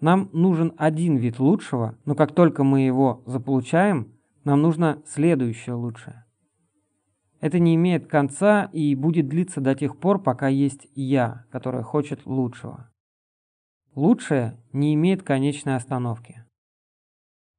Нам 0.00 0.28
нужен 0.32 0.74
один 0.76 1.16
вид 1.16 1.38
лучшего, 1.38 1.96
но 2.04 2.14
как 2.14 2.34
только 2.34 2.64
мы 2.64 2.82
его 2.82 3.22
заполучаем, 3.26 4.12
нам 4.44 4.60
нужно 4.60 5.02
следующее 5.06 5.74
лучшее. 5.74 6.26
Это 7.40 7.58
не 7.58 7.74
имеет 7.74 8.06
конца 8.06 8.68
и 8.72 8.94
будет 8.94 9.28
длиться 9.28 9.60
до 9.60 9.74
тех 9.74 9.98
пор, 9.98 10.22
пока 10.22 10.48
есть 10.48 10.86
«я», 10.94 11.46
которое 11.50 11.82
хочет 11.82 12.26
лучшего. 12.26 12.90
Лучшее 13.94 14.62
не 14.72 14.94
имеет 14.94 15.22
конечной 15.22 15.76
остановки. 15.76 16.44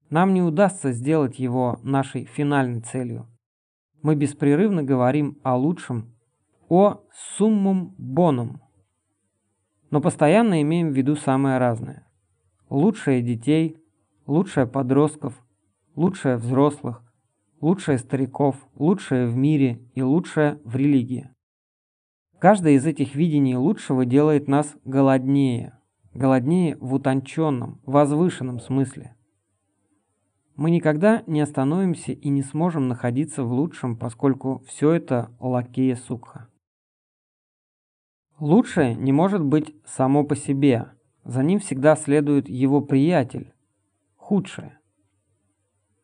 Нам 0.10 0.34
не 0.34 0.42
удастся 0.42 0.92
сделать 0.92 1.40
его 1.40 1.80
нашей 1.84 2.26
финальной 2.26 2.82
целью. 2.82 3.28
Мы 4.04 4.16
беспрерывно 4.16 4.84
говорим 4.84 5.40
о 5.44 5.58
лучшем, 5.58 6.16
о 6.70 7.02
суммум 7.36 7.96
бонум, 7.98 8.62
но 9.90 10.02
постоянно 10.02 10.62
имеем 10.62 10.92
в 10.92 10.96
виду 10.96 11.16
самое 11.16 11.58
разное 11.58 12.07
лучшее 12.70 13.22
детей, 13.22 13.78
лучшее 14.26 14.68
подростков, 14.68 15.34
лучшее 15.96 16.38
взрослых, 16.38 17.04
лучшее 17.62 17.98
стариков, 17.98 18.56
лучшее 18.76 19.28
в 19.28 19.36
мире 19.36 19.82
и 19.96 20.02
лучшее 20.02 20.60
в 20.64 20.76
религии. 20.76 21.30
Каждое 22.40 22.74
из 22.74 22.86
этих 22.86 23.16
видений 23.16 23.56
лучшего 23.56 24.06
делает 24.06 24.48
нас 24.48 24.76
голоднее, 24.86 25.78
голоднее 26.14 26.78
в 26.78 26.94
утонченном, 26.94 27.82
возвышенном 27.86 28.60
смысле. 28.60 29.16
Мы 30.56 30.72
никогда 30.72 31.24
не 31.28 31.42
остановимся 31.42 32.12
и 32.12 32.30
не 32.30 32.42
сможем 32.42 32.88
находиться 32.88 33.44
в 33.44 33.52
лучшем, 33.52 33.96
поскольку 33.96 34.64
все 34.68 34.92
это 34.92 35.32
лакея 35.40 35.96
сукха. 35.96 36.48
Лучшее 38.40 38.94
не 38.96 39.12
может 39.12 39.44
быть 39.44 39.76
само 39.86 40.24
по 40.24 40.36
себе, 40.36 40.92
за 41.28 41.44
ним 41.44 41.60
всегда 41.60 41.98
следует 41.98 42.48
его 42.48 42.80
приятель, 42.82 43.54
худшее. 44.16 44.80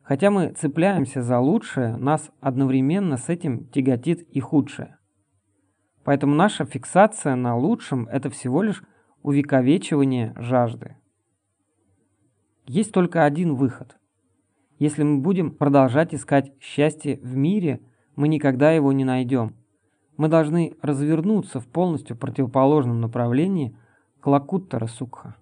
Хотя 0.02 0.30
мы 0.30 0.50
цепляемся 0.52 1.22
за 1.22 1.38
лучшее, 1.38 1.96
нас 1.96 2.30
одновременно 2.40 3.16
с 3.16 3.30
этим 3.30 3.66
тяготит 3.68 4.20
и 4.20 4.40
худшее. 4.40 4.98
Поэтому 6.04 6.34
наша 6.34 6.66
фиксация 6.66 7.36
на 7.36 7.56
лучшем– 7.56 8.06
это 8.12 8.28
всего 8.28 8.62
лишь 8.62 8.84
увековечивание 9.22 10.34
жажды. 10.36 10.98
Есть 12.66 12.92
только 12.92 13.24
один 13.24 13.54
выход. 13.54 13.96
Если 14.78 15.02
мы 15.04 15.22
будем 15.22 15.52
продолжать 15.52 16.14
искать 16.14 16.52
счастье 16.60 17.18
в 17.22 17.34
мире, 17.34 17.80
мы 18.14 18.28
никогда 18.28 18.72
его 18.72 18.92
не 18.92 19.04
найдем. 19.04 19.56
Мы 20.18 20.28
должны 20.28 20.76
развернуться 20.82 21.60
в 21.60 21.66
полностью 21.66 22.14
противоположном 22.14 23.00
направлении– 23.00 23.74
Клакуттара 24.24 24.86
Сукха. 24.86 25.36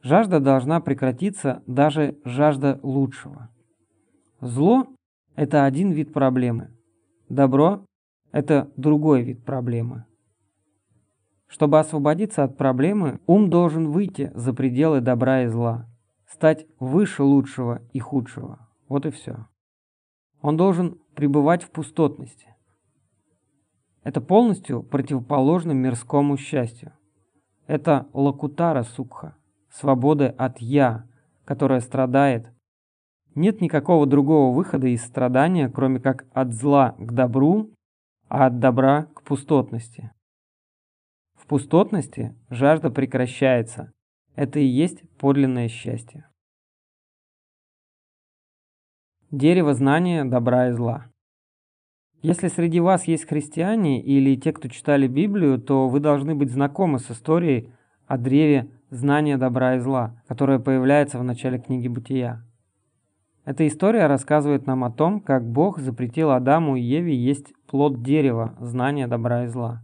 Жажда 0.00 0.40
должна 0.40 0.80
прекратиться 0.80 1.62
даже 1.66 2.16
жажда 2.24 2.80
лучшего. 2.82 3.50
Зло– 4.40 4.86
это 5.36 5.66
один 5.66 5.90
вид 5.90 6.14
проблемы. 6.14 6.74
Добро– 7.28 7.84
это 8.32 8.72
другой 8.78 9.22
вид 9.22 9.44
проблемы. 9.44 10.06
Чтобы 11.46 11.78
освободиться 11.78 12.42
от 12.42 12.56
проблемы, 12.56 13.20
ум 13.26 13.50
должен 13.50 13.90
выйти 13.90 14.32
за 14.34 14.54
пределы 14.54 15.02
добра 15.02 15.42
и 15.42 15.48
зла, 15.48 15.90
стать 16.26 16.66
выше 16.80 17.22
лучшего 17.22 17.82
и 17.92 17.98
худшего. 17.98 18.66
Вот 18.88 19.04
и 19.04 19.10
все. 19.10 19.46
Он 20.40 20.56
должен 20.56 20.98
пребывать 21.14 21.64
в 21.64 21.70
пустотности. 21.70 22.48
Это 24.04 24.22
полностью 24.22 24.82
противоположно 24.82 25.72
мирскому 25.72 26.38
счастью. 26.38 26.94
Это 27.72 28.06
лакутара 28.12 28.82
сукха, 28.82 29.34
свобода 29.70 30.28
от 30.28 30.58
«я», 30.58 31.06
которая 31.46 31.80
страдает. 31.80 32.52
Нет 33.34 33.62
никакого 33.62 34.04
другого 34.04 34.54
выхода 34.54 34.88
из 34.88 35.02
страдания, 35.02 35.70
кроме 35.70 35.98
как 35.98 36.26
от 36.34 36.52
зла 36.52 36.94
к 36.98 37.14
добру, 37.14 37.70
а 38.28 38.44
от 38.48 38.58
добра 38.58 39.04
к 39.14 39.22
пустотности. 39.22 40.12
В 41.32 41.46
пустотности 41.46 42.36
жажда 42.50 42.90
прекращается. 42.90 43.90
Это 44.34 44.58
и 44.58 44.66
есть 44.66 45.08
подлинное 45.16 45.68
счастье. 45.68 46.28
Дерево 49.30 49.72
знания 49.72 50.26
добра 50.26 50.68
и 50.68 50.72
зла. 50.72 51.11
Если 52.22 52.46
среди 52.46 52.78
вас 52.78 53.08
есть 53.08 53.26
христиане 53.26 54.00
или 54.00 54.36
те, 54.36 54.52
кто 54.52 54.68
читали 54.68 55.08
Библию, 55.08 55.58
то 55.58 55.88
вы 55.88 55.98
должны 55.98 56.36
быть 56.36 56.52
знакомы 56.52 57.00
с 57.00 57.10
историей 57.10 57.72
о 58.06 58.16
древе 58.16 58.70
знания 58.90 59.36
добра 59.36 59.74
и 59.74 59.80
зла, 59.80 60.22
которая 60.28 60.60
появляется 60.60 61.18
в 61.18 61.24
начале 61.24 61.58
книги 61.58 61.88
Бытия. 61.88 62.44
Эта 63.44 63.66
история 63.66 64.06
рассказывает 64.06 64.68
нам 64.68 64.84
о 64.84 64.92
том, 64.92 65.20
как 65.20 65.44
Бог 65.44 65.80
запретил 65.80 66.30
Адаму 66.30 66.76
и 66.76 66.80
Еве 66.80 67.12
есть 67.12 67.52
плод 67.66 68.04
дерева, 68.04 68.54
знания 68.60 69.08
добра 69.08 69.44
и 69.44 69.48
зла. 69.48 69.82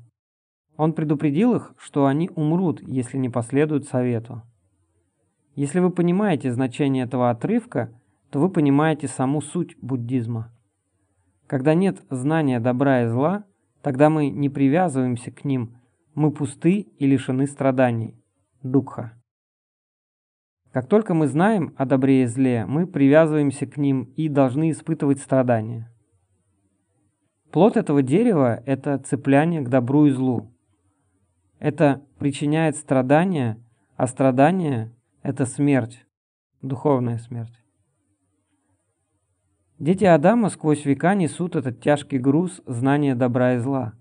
Он 0.77 0.93
предупредил 0.93 1.57
их, 1.57 1.75
что 1.77 2.07
они 2.07 2.31
умрут, 2.37 2.81
если 2.87 3.19
не 3.19 3.29
последуют 3.29 3.89
совету. 3.89 4.43
Если 5.57 5.81
вы 5.81 5.91
понимаете 5.91 6.53
значение 6.53 7.03
этого 7.03 7.31
отрывка, 7.31 7.91
то 8.31 8.39
вы 8.39 8.49
понимаете 8.49 9.09
саму 9.09 9.41
суть 9.41 9.77
буддизма– 9.83 10.53
когда 11.49 11.73
нет 11.75 12.03
знания 12.11 12.61
добра 12.61 13.05
и 13.05 13.07
зла, 13.07 13.45
тогда 13.83 14.11
мы 14.11 14.29
не 14.29 14.51
привязываемся 14.51 15.33
к 15.33 15.45
ним, 15.45 15.77
мы 16.15 16.31
пусты 16.31 16.81
и 16.81 17.07
лишены 17.07 17.47
страданий. 17.47 18.15
Дукха. 18.63 19.15
Как 20.73 20.87
только 20.87 21.15
мы 21.15 21.27
знаем 21.27 21.75
о 21.79 21.87
добре 21.87 22.23
и 22.25 22.27
зле, 22.27 22.67
мы 22.67 22.87
привязываемся 22.87 23.67
к 23.67 23.79
ним 23.79 24.13
и 24.17 24.29
должны 24.29 24.71
испытывать 24.71 25.21
страдания. 25.21 25.91
Плод 27.51 27.79
этого 27.79 28.03
дерева– 28.03 28.63
это 28.67 28.99
цепляние 28.99 29.63
к 29.63 29.71
добру 29.71 30.05
и 30.05 30.11
злу. 30.11 30.53
Это 31.59 32.03
причиняет 32.19 32.77
страдания, 32.77 33.59
а 33.97 34.07
страдания– 34.07 34.95
это 35.23 35.47
смерть, 35.47 36.05
духовная 36.61 37.17
смерть. 37.17 37.59
Дети 39.79 40.05
Адама 40.05 40.49
сквозь 40.49 40.85
века 40.85 41.15
несут 41.15 41.55
этот 41.55 41.81
тяжкий 41.81 42.19
груз 42.19 42.61
знания 42.67 43.15
добра 43.15 43.55
и 43.55 43.59
зла, 43.59 43.93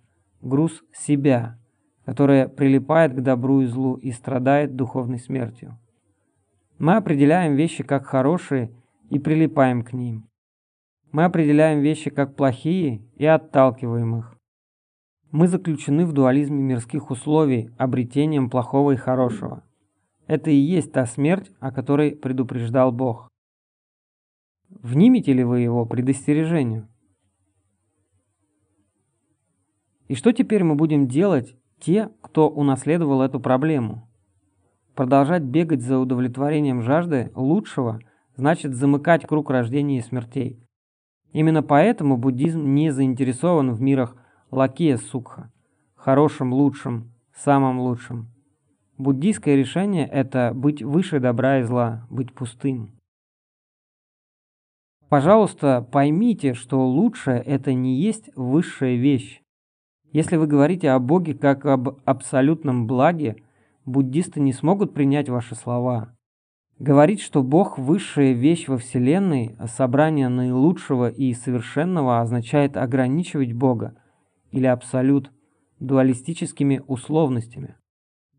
груз 0.42 0.84
себя, 0.92 1.60
которое 2.04 2.48
прилипает 2.48 3.14
к 3.14 3.22
добру 3.22 3.62
и 3.62 3.68
злу 3.68 3.94
и 3.96 4.12
страдает 4.12 4.76
духовной 4.76 5.20
смертью. 5.20 5.78
Мы 6.80 6.96
определяем 6.96 7.56
вещи 7.56 7.84
как 7.84 8.06
хорошие 8.06 8.72
и 9.12 9.20
прилипаем 9.20 9.84
к 9.84 9.94
ним. 9.94 10.28
Мы 11.12 11.26
определяем 11.26 11.82
вещи 11.82 12.10
как 12.10 12.36
плохие 12.36 13.04
и 13.16 13.26
отталкиваем 13.26 14.18
их. 14.18 14.36
Мы 15.32 15.48
заключены 15.48 16.06
в 16.08 16.14
дуализме 16.14 16.62
мирских 16.62 17.12
условий 17.12 17.70
обретением 17.78 18.50
плохого 18.50 18.92
и 18.92 18.96
хорошего. 18.96 19.64
Это 20.26 20.50
и 20.50 20.56
есть 20.56 20.92
та 20.92 21.06
смерть, 21.06 21.52
о 21.60 21.72
которой 21.72 22.16
предупреждал 22.16 22.92
Бог. 22.92 23.30
Внимете 24.70 25.34
ли 25.34 25.44
вы 25.44 25.62
его 25.62 25.86
предостережению? 25.86 26.88
И 30.08 30.16
что 30.16 30.32
теперь 30.32 30.64
мы 30.64 30.76
будем 30.76 31.08
делать, 31.08 31.56
те, 31.80 32.10
кто 32.22 32.50
унаследовал 32.50 33.22
эту 33.22 33.40
проблему? 33.40 34.10
Продолжать 34.96 35.44
бегать 35.44 35.82
за 35.82 36.00
удовлетворением 36.00 36.82
жажды 36.82 37.32
лучшего 37.36 38.00
значит 38.36 38.74
замыкать 38.74 39.26
круг 39.26 39.50
рождения 39.50 40.00
и 40.00 40.02
смертей. 40.02 40.60
Именно 41.32 41.64
поэтому 41.64 42.18
буддизм 42.18 42.74
не 42.74 42.92
заинтересован 42.92 43.74
в 43.74 43.82
мирах 43.82 44.16
Лакия 44.50 44.98
Сукха, 44.98 45.52
хорошим, 45.96 46.54
лучшим, 46.54 47.12
самым 47.34 47.80
лучшим. 47.80 48.30
Буддийское 48.98 49.56
решение– 49.56 50.08
это 50.12 50.52
быть 50.56 50.82
выше 50.82 51.20
добра 51.20 51.60
и 51.60 51.64
зла, 51.64 52.08
быть 52.10 52.34
пустым. 52.34 52.97
Пожалуйста, 55.10 55.88
поймите, 55.90 56.54
что 56.54 56.86
лучшее– 56.86 57.42
это 57.46 57.74
не 57.74 57.96
есть 57.96 58.30
высшая 58.36 58.96
вещь. 58.98 59.42
Если 60.12 60.36
вы 60.36 60.48
говорите 60.48 60.90
о 60.90 61.00
Боге 61.00 61.34
как 61.34 61.66
об 61.66 62.00
абсолютном 62.04 62.88
благе, 62.88 63.38
буддисты 63.86 64.42
не 64.42 64.52
смогут 64.52 64.94
принять 64.94 65.30
ваши 65.30 65.56
слова. 65.56 66.14
Говорить, 66.78 67.22
что 67.22 67.42
Бог– 67.42 67.78
высшая 67.80 68.34
вещь 68.34 68.68
во 68.68 68.78
Вселенной, 68.78 69.56
собрание 69.66 70.28
наилучшего 70.28 71.10
и 71.10 71.34
совершенного, 71.34 72.20
означает 72.20 72.78
ограничивать 72.78 73.54
Бога 73.54 73.96
или 74.52 74.66
абсолют 74.66 75.32
дуалистическими 75.80 76.84
условностями. 76.86 77.76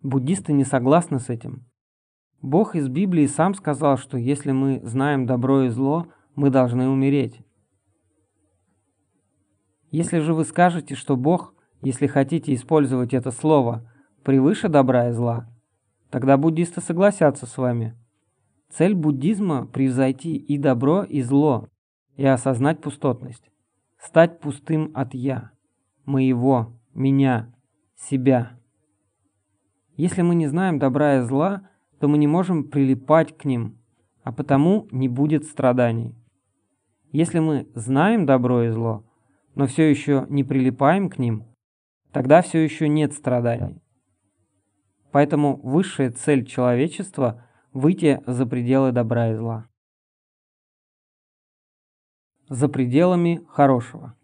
Буддисты 0.02 0.52
не 0.52 0.64
согласны 0.64 1.18
с 1.18 1.30
этим. 1.30 1.64
Бог 2.40 2.76
из 2.76 2.88
Библии 2.88 3.26
сам 3.26 3.54
сказал, 3.54 3.96
что 3.96 4.16
если 4.16 4.52
мы 4.52 4.80
знаем 4.84 5.26
добро 5.26 5.64
и 5.64 5.68
зло, 5.68 6.06
мы 6.38 6.50
должны 6.50 6.88
умереть. 6.88 7.40
Если 9.90 10.20
же 10.20 10.34
вы 10.34 10.44
скажете, 10.44 10.94
что 10.94 11.16
Бог, 11.16 11.54
если 11.82 12.06
хотите 12.06 12.54
использовать 12.54 13.14
это 13.14 13.30
слово, 13.30 13.90
превыше 14.24 14.68
добра 14.68 15.08
и 15.08 15.12
зла, 15.12 15.48
тогда 16.10 16.36
буддисты 16.36 16.80
согласятся 16.80 17.46
с 17.46 17.58
вами– 17.58 17.94
Цель 18.70 18.94
буддизма– 18.94 19.66
превзойти 19.72 20.36
и 20.36 20.58
добро, 20.58 21.02
и 21.02 21.22
зло, 21.22 21.68
и 22.16 22.24
осознать 22.24 22.80
пустотность. 22.80 23.50
Стать 23.98 24.40
пустым 24.40 24.90
от 24.94 25.14
«я», 25.14 25.52
моего, 26.04 26.78
меня, 26.94 27.52
себя. 27.96 28.58
Если 29.96 30.22
мы 30.22 30.34
не 30.34 30.46
знаем 30.46 30.78
добра 30.78 31.16
и 31.16 31.22
зла, 31.22 31.68
то 31.98 32.08
мы 32.08 32.18
не 32.18 32.26
можем 32.26 32.64
прилипать 32.64 33.36
к 33.36 33.44
ним, 33.44 33.78
а 34.22 34.32
потому 34.32 34.86
не 34.92 35.08
будет 35.08 35.44
страданий. 35.44 36.14
Если 37.20 37.40
мы 37.40 37.66
знаем 37.74 38.26
добро 38.26 38.62
и 38.62 38.68
зло, 38.68 39.04
но 39.56 39.66
все 39.66 39.90
еще 39.90 40.24
не 40.28 40.44
прилипаем 40.44 41.10
к 41.10 41.18
ним, 41.18 41.48
тогда 42.12 42.42
все 42.42 42.60
еще 42.60 42.88
нет 42.88 43.12
страданий. 43.12 43.82
Поэтому 45.10 45.56
высшая 45.56 46.12
цель 46.12 46.46
человечества– 46.46 47.44
выйти 47.72 48.22
за 48.24 48.46
пределы 48.46 48.92
добра 48.92 49.32
и 49.32 49.34
зла. 49.34 49.66
За 52.48 52.68
пределами 52.68 53.44
хорошего. 53.48 54.14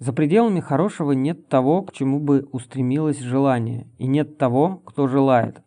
За 0.00 0.12
пределами 0.12 0.58
хорошего 0.58 1.12
нет 1.12 1.46
того, 1.46 1.84
к 1.84 1.92
чему 1.92 2.18
бы 2.18 2.48
устремилось 2.50 3.20
желание, 3.20 3.88
и 3.96 4.08
нет 4.08 4.38
того, 4.38 4.78
кто 4.78 5.06
желает. 5.06 5.62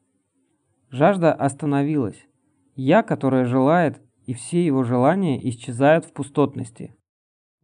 Жажда 0.90 1.32
остановилась. 1.32 2.28
Я, 2.76 3.04
которое 3.04 3.46
желает, 3.46 4.02
и 4.32 4.34
все 4.34 4.66
его 4.66 4.84
желания 4.84 5.38
исчезают 5.50 6.06
в 6.06 6.14
пустотности, 6.14 6.96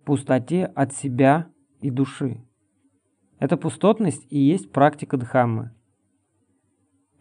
пустоте 0.03 0.65
от 0.65 0.91
себя 0.91 1.47
и 1.79 1.89
души. 1.89 2.43
Эта 3.39 3.55
пустотность 3.55 4.27
и 4.29 4.37
есть 4.37 4.69
практика 4.73 5.15
Дхаммы. 5.15 5.71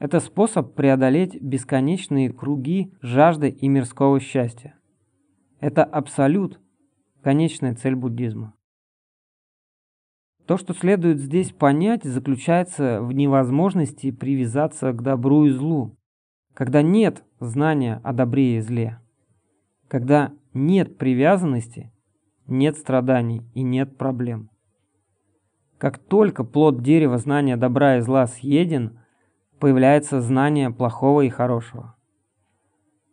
Это 0.00 0.18
способ 0.18 0.74
преодолеть 0.74 1.40
бесконечные 1.40 2.32
круги 2.32 2.92
жажды 3.00 3.48
и 3.48 3.68
мирского 3.68 4.18
счастья. 4.18 4.74
Это 5.60 5.84
абсолют, 5.84 6.58
конечная 7.22 7.76
цель 7.76 7.94
буддизма. 7.94 8.52
То, 10.46 10.56
что 10.56 10.74
следует 10.74 11.20
здесь 11.20 11.52
понять, 11.52 12.02
заключается 12.02 13.00
в 13.00 13.12
невозможности 13.12 14.10
привязаться 14.10 14.92
к 14.92 15.02
добру 15.02 15.44
и 15.44 15.50
злу, 15.50 15.96
когда 16.52 16.82
нет 16.82 17.22
знания 17.38 18.00
о 18.02 18.12
добре 18.12 18.56
и 18.56 18.60
зле, 18.60 18.98
когда 19.88 20.32
нет 20.54 20.98
привязанности, 20.98 21.92
нет 22.46 22.76
страданий 22.76 23.42
и 23.54 23.62
нет 23.62 23.96
проблем. 23.96 24.50
Как 25.78 25.98
только 25.98 26.44
плод 26.44 26.82
дерева 26.82 27.18
знания 27.18 27.56
добра 27.56 27.98
и 27.98 28.00
зла 28.00 28.26
съеден– 28.26 28.98
появляется 29.58 30.20
знание 30.20 30.70
плохого 30.70 31.22
и 31.22 31.28
хорошего. 31.28 31.96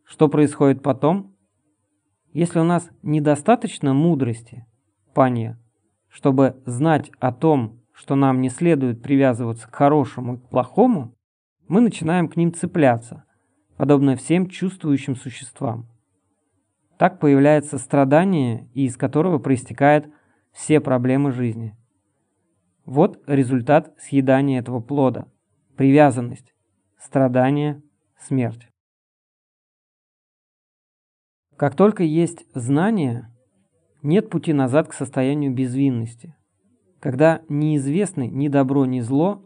Что 0.03 0.27
происходит 0.27 0.81
потом? 0.81 1.35
Если 2.33 2.59
у 2.59 2.63
нас 2.63 2.89
недостаточно 3.01 3.93
мудрости, 3.93 4.65
пания, 5.13 5.59
чтобы 6.09 6.61
знать 6.65 7.11
о 7.19 7.31
том, 7.31 7.81
что 7.93 8.15
нам 8.15 8.41
не 8.41 8.49
следует 8.49 9.01
привязываться 9.01 9.67
к 9.67 9.75
хорошему 9.75 10.35
и 10.35 10.37
к 10.37 10.49
плохому, 10.49 11.15
мы 11.67 11.79
начинаем 11.81 12.27
к 12.27 12.35
ним 12.35 12.53
цепляться, 12.53 13.23
подобно 13.77 14.15
всем 14.15 14.47
чувствующим 14.49 15.15
существам. 15.15 15.87
Так 17.03 17.19
появляется 17.19 17.79
страдание, 17.79 18.69
из 18.73 18.95
которого 18.95 19.37
проистекают 19.37 20.07
все 20.53 20.79
проблемы 20.79 21.33
жизни. 21.33 21.75
Вот 22.85 23.21
результат 23.27 23.93
съедания 23.99 24.59
этого 24.59 24.79
плода 24.79 25.27
привязанность, 25.75 26.55
страдание, 26.97 27.83
смерть. 28.17 28.69
Как 31.57 31.75
только 31.75 32.03
есть 32.03 32.45
знание, 32.55 33.29
нет 34.01 34.29
пути 34.29 34.53
назад 34.53 34.87
к 34.87 34.93
состоянию 34.93 35.53
безвинности. 35.53 36.37
Когда 37.01 37.41
неизвестны 37.49 38.29
ни 38.29 38.47
добро, 38.47 38.85
ни 38.85 39.01
зло, 39.01 39.45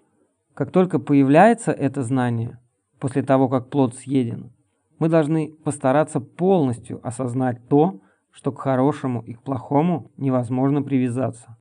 как 0.53 0.69
только 0.69 0.99
появляется 0.99 1.71
это 1.71 2.03
знание, 2.03 2.59
после 2.99 3.23
того, 3.23 3.49
как 3.49 3.71
плод 3.71 3.95
съеден, 3.95 4.53
мы 4.99 5.09
должны 5.09 5.53
постараться 5.63 6.19
полностью 6.19 7.05
осознать 7.05 7.67
то, 7.67 8.01
что 8.31 8.51
к 8.51 8.59
хорошему 8.59 9.21
и 9.21 9.33
к 9.33 9.41
плохому 9.41 10.11
невозможно 10.17 10.81
привязаться. 10.81 11.57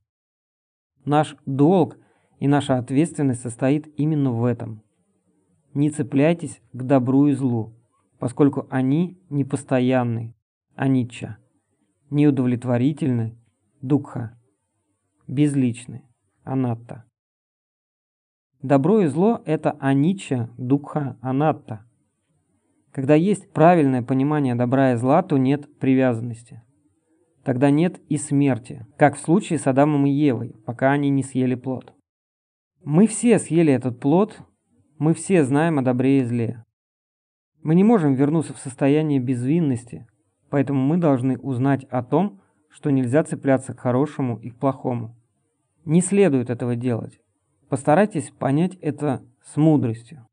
Наш 1.05 1.35
долг 1.45 1.97
и 2.39 2.47
наша 2.47 2.77
ответственность 2.77 3.41
состоит 3.41 3.87
именно 3.99 4.31
в 4.31 4.45
этом. 4.45 4.83
Не 5.73 5.89
цепляйтесь 5.89 6.61
к 6.73 6.83
добру 6.83 7.27
и 7.27 7.33
злу, 7.33 7.73
поскольку 8.19 8.67
они 8.69 9.19
непостоянны, 9.29 10.35
анича, 10.75 11.37
неудовлетворительны, 12.09 13.37
дукха, 13.81 14.37
безличны, 15.27 16.03
анатта. 16.43 17.05
Добро 18.61 19.01
и 19.01 19.05
зло– 19.05 19.41
это 19.45 19.71
анича, 19.79 20.49
дукха, 20.57 21.17
анатта. 21.21 21.86
Когда 22.97 23.13
есть 23.13 23.53
правильное 23.53 24.01
понимание 24.01 24.55
добра 24.55 24.93
и 24.93 24.95
зла, 24.95 25.21
то 25.21 25.37
нет 25.37 25.77
привязанности. 25.77 26.63
Тогда 27.43 27.69
нет 27.69 28.01
и 28.09 28.17
смерти, 28.17 28.87
как 28.97 29.17
в 29.17 29.19
случае 29.19 29.59
с 29.59 29.67
Адамом 29.67 30.07
и 30.07 30.09
Евой, 30.09 30.55
пока 30.65 30.93
они 30.93 31.11
не 31.11 31.21
съели 31.21 31.53
плод. 31.53 31.93
Мы 32.83 33.05
все 33.05 33.37
съели 33.37 33.71
этот 33.71 33.99
плод, 33.99 34.39
мы 34.97 35.13
все 35.13 35.43
знаем 35.43 35.77
о 35.77 35.83
добре 35.83 36.21
и 36.21 36.23
зле. 36.23 36.65
Мы 37.61 37.75
не 37.75 37.83
можем 37.83 38.15
вернуться 38.15 38.55
в 38.55 38.57
состояние 38.57 39.19
безвинности, 39.19 40.07
поэтому 40.49 40.81
мы 40.81 40.97
должны 40.97 41.37
узнать 41.37 41.83
о 41.91 42.01
том, 42.01 42.41
что 42.67 42.89
нельзя 42.89 43.23
цепляться 43.23 43.75
к 43.75 43.79
хорошему 43.79 44.39
и 44.39 44.49
к 44.49 44.57
плохому. 44.57 45.15
Не 45.85 46.01
следует 46.01 46.49
этого 46.49 46.75
делать. 46.75 47.19
Постарайтесь 47.69 48.31
понять 48.31 48.75
это 48.81 49.21
с 49.43 49.55
мудростью. 49.55 50.26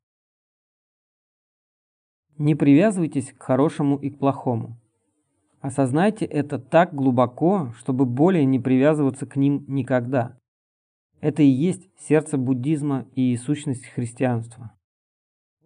Не 2.39 2.57
привязывайтесь 2.57 3.33
к 3.33 3.43
хорошему 3.43 3.97
и 3.97 4.11
к 4.11 4.19
плохому. 4.19 4.77
Осознайте 5.61 6.25
это 6.25 6.59
так 6.59 6.93
глубоко, 6.93 7.73
чтобы 7.79 8.05
более 8.07 8.45
не 8.45 8.59
привязываться 8.59 9.25
к 9.25 9.37
ним 9.37 9.65
никогда. 9.69 10.37
Это 11.21 11.43
и 11.43 11.47
есть 11.47 11.89
сердце 11.97 12.37
буддизма 12.37 13.07
и 13.15 13.37
сущность 13.37 13.87
христианства. 13.87 14.73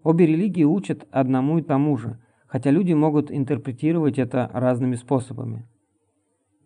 Обе 0.03 0.27
религии 0.27 0.63
учат 0.63 1.09
одному 1.11 1.59
и 1.59 1.63
тому 1.63 1.97
же, 1.97 2.21
хотя 2.47 2.71
люди 2.71 2.93
могут 2.93 3.33
интерпретировать 3.33 4.19
это 4.19 4.51
разными 4.53 4.95
способами. 4.95 5.67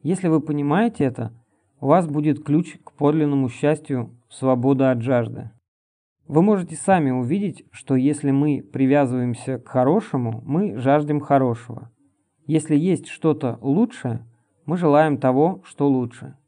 Если 0.02 0.28
вы 0.28 0.40
понимаете 0.40 1.04
это, 1.04 1.32
у 1.80 1.86
вас 1.86 2.06
будет 2.06 2.44
ключ 2.44 2.76
к 2.84 2.92
подлинному 2.92 3.48
счастью, 3.48 4.10
свобода 4.28 4.90
от 4.90 5.00
жажды. 5.00 5.52
Вы 6.32 6.40
можете 6.40 6.76
сами 6.76 7.10
увидеть, 7.10 7.66
что 7.72 7.94
если 7.94 8.30
мы 8.30 8.62
привязываемся 8.62 9.58
к 9.58 9.68
хорошему, 9.68 10.40
мы 10.46 10.78
жаждем 10.78 11.20
хорошего. 11.20 11.92
Если 12.46 12.74
есть 12.74 13.08
что-то 13.08 13.58
лучшее, 13.60 14.26
мы 14.64 14.78
желаем 14.78 15.18
того, 15.18 15.60
что 15.66 15.86
лучше. 15.90 16.38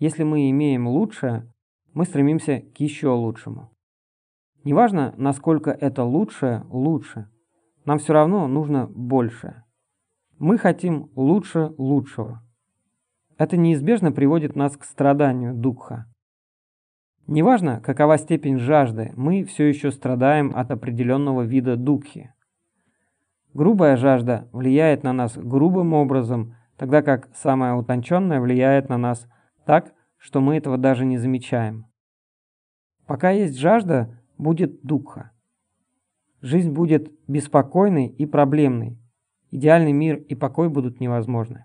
Если 0.00 0.24
мы 0.24 0.50
имеем 0.50 0.88
лучшее, 0.88 1.48
мы 1.94 2.04
стремимся 2.04 2.64
к 2.74 2.80
еще 2.80 3.10
лучшему. 3.10 3.70
Неважно, 4.64 5.14
насколько 5.16 5.70
это 5.70 6.02
лучшее 6.02 6.64
лучше, 6.68 7.30
нам 7.84 7.98
все 7.98 8.12
равно 8.12 8.48
нужно 8.48 8.88
большее. 8.88 9.62
Мы 10.40 10.58
хотим 10.58 11.12
лучше 11.14 11.72
лучшего. 11.78 12.42
Это 13.38 13.56
неизбежно 13.56 14.10
приводит 14.10 14.56
нас 14.56 14.76
к 14.76 14.82
страданию 14.82 15.54
духа. 15.54 16.06
Неважно, 17.26 17.80
какова 17.80 18.18
степень 18.18 18.58
жажды, 18.58 19.12
мы 19.16 19.42
все 19.44 19.64
еще 19.64 19.90
страдаем 19.90 20.52
от 20.54 20.70
определенного 20.70 21.42
вида 21.42 21.76
духи. 21.76 22.32
Грубая 23.52 23.96
жажда 23.96 24.48
влияет 24.52 25.02
на 25.02 25.12
нас 25.12 25.36
грубым 25.36 25.92
образом, 25.92 26.54
тогда 26.76 27.02
как 27.02 27.28
самая 27.34 27.74
утонченная 27.74 28.40
влияет 28.40 28.88
на 28.88 28.96
нас 28.96 29.26
так, 29.64 29.92
что 30.18 30.40
мы 30.40 30.56
этого 30.56 30.78
даже 30.78 31.04
не 31.04 31.18
замечаем. 31.18 31.86
Пока 33.06 33.30
есть 33.30 33.58
жажда, 33.58 34.22
будет 34.38 34.82
духа. 34.82 35.32
Жизнь 36.42 36.70
будет 36.70 37.10
беспокойной 37.26 38.06
и 38.06 38.24
проблемной. 38.24 38.98
Идеальный 39.50 39.92
мир 39.92 40.18
и 40.18 40.34
покой 40.36 40.68
будут 40.68 41.00
невозможны. 41.00 41.64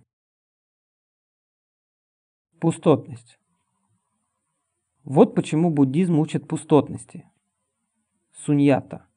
Пустотность. 2.60 3.40
Вот 5.13 5.36
почему 5.36 5.69
буддизм 5.69 6.19
учит 6.19 6.47
пустотности. 6.47 7.26
Суньята. 8.32 9.08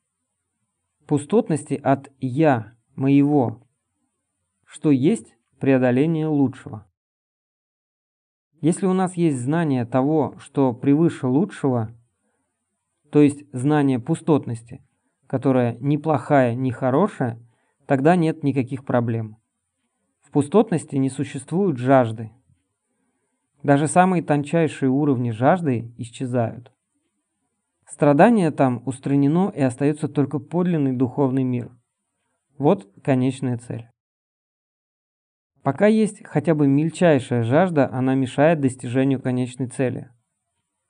Пустотности 1.06 1.74
от 1.74 2.10
«я», 2.18 2.74
«моего», 2.96 3.62
что 4.64 4.90
есть 4.90 5.36
преодоление 5.60 6.26
лучшего. 6.26 6.84
Если 8.60 8.86
у 8.86 8.92
нас 8.92 9.16
есть 9.16 9.38
знание 9.38 9.86
того, 9.86 10.34
что 10.40 10.72
превыше 10.72 11.28
лучшего, 11.28 11.94
то 13.12 13.22
есть 13.22 13.44
знание 13.52 14.00
пустотности, 14.00 14.84
которая 15.28 15.76
ни 15.78 15.96
плохая, 15.96 16.56
ни 16.56 16.72
хорошая, 16.72 17.38
тогда 17.86 18.16
нет 18.16 18.42
никаких 18.42 18.84
проблем. 18.84 19.36
В 20.22 20.32
пустотности 20.32 20.96
не 20.96 21.08
существует 21.08 21.78
жажды, 21.78 22.32
даже 23.64 23.88
самые 23.88 24.22
тончайшие 24.22 24.90
уровни 24.90 25.30
жажды 25.30 25.90
исчезают. 25.96 26.70
Страдание 27.86 28.50
там 28.50 28.82
устранено 28.84 29.50
и 29.54 29.62
остается 29.62 30.06
только 30.06 30.38
подлинный 30.38 30.92
духовный 30.92 31.44
мир. 31.44 31.72
Вот 32.58 32.86
конечная 33.02 33.56
цель. 33.56 33.88
Пока 35.62 35.86
есть 35.86 36.22
хотя 36.26 36.54
бы 36.54 36.68
мельчайшая 36.68 37.42
жажда, 37.42 37.90
она 37.90 38.14
мешает 38.14 38.60
достижению 38.60 39.20
конечной 39.20 39.68
цели. 39.68 40.10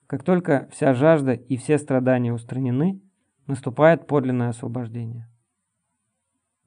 Как 0.09 0.25
только 0.25 0.69
вся 0.73 0.95
жажда 0.95 1.33
и 1.33 1.57
все 1.57 1.79
страдания 1.79 2.33
устранены, 2.33 3.01
наступает 3.47 4.09
подлинное 4.09 4.49
освобождение. 4.49 5.29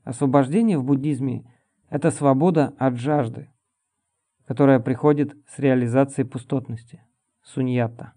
Освобождение 0.06 0.78
в 0.78 0.86
буддизме– 0.86 1.54
это 1.89 2.12
свобода 2.12 2.74
от 2.78 2.96
жажды, 2.96 3.50
которая 4.47 4.79
приходит 4.79 5.36
с 5.45 5.60
реализацией 5.60 6.25
пустотности, 6.25 7.03
суньята. 7.43 8.13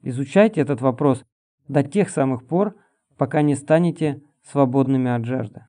Изучайте 0.00 0.62
этот 0.62 0.80
вопрос 0.80 1.24
до 1.68 1.82
тех 1.82 2.08
самых 2.08 2.46
пор, 2.46 2.74
пока 3.18 3.42
не 3.42 3.54
станете 3.54 4.22
свободными 4.42 5.10
от 5.10 5.26
жажды. 5.26 5.66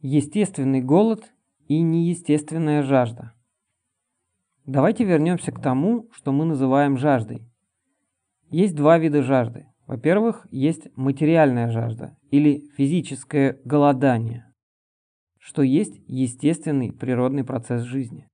Естественный 0.00 0.82
голод 0.82 1.32
и 1.68 1.80
неестественная 1.80 2.82
жажда. 2.82 3.34
Давайте 4.66 5.04
вернемся 5.04 5.52
к 5.52 5.62
тому, 5.62 6.08
что 6.12 6.32
мы 6.32 6.44
называем 6.44 6.98
жаждой. 6.98 7.48
Есть 8.50 8.74
два 8.74 8.98
вида 8.98 9.22
жажды. 9.22 9.68
Во-первых, 9.86 10.48
есть 10.50 10.88
материальная 10.96 11.70
жажда 11.70 12.16
или 12.30 12.68
физическое 12.76 13.60
голодание– 13.64 14.48
что 15.42 15.62
есть 15.62 16.00
естественный 16.06 16.92
природный 16.92 17.42
процесс 17.42 17.82
жизни. 17.82 18.28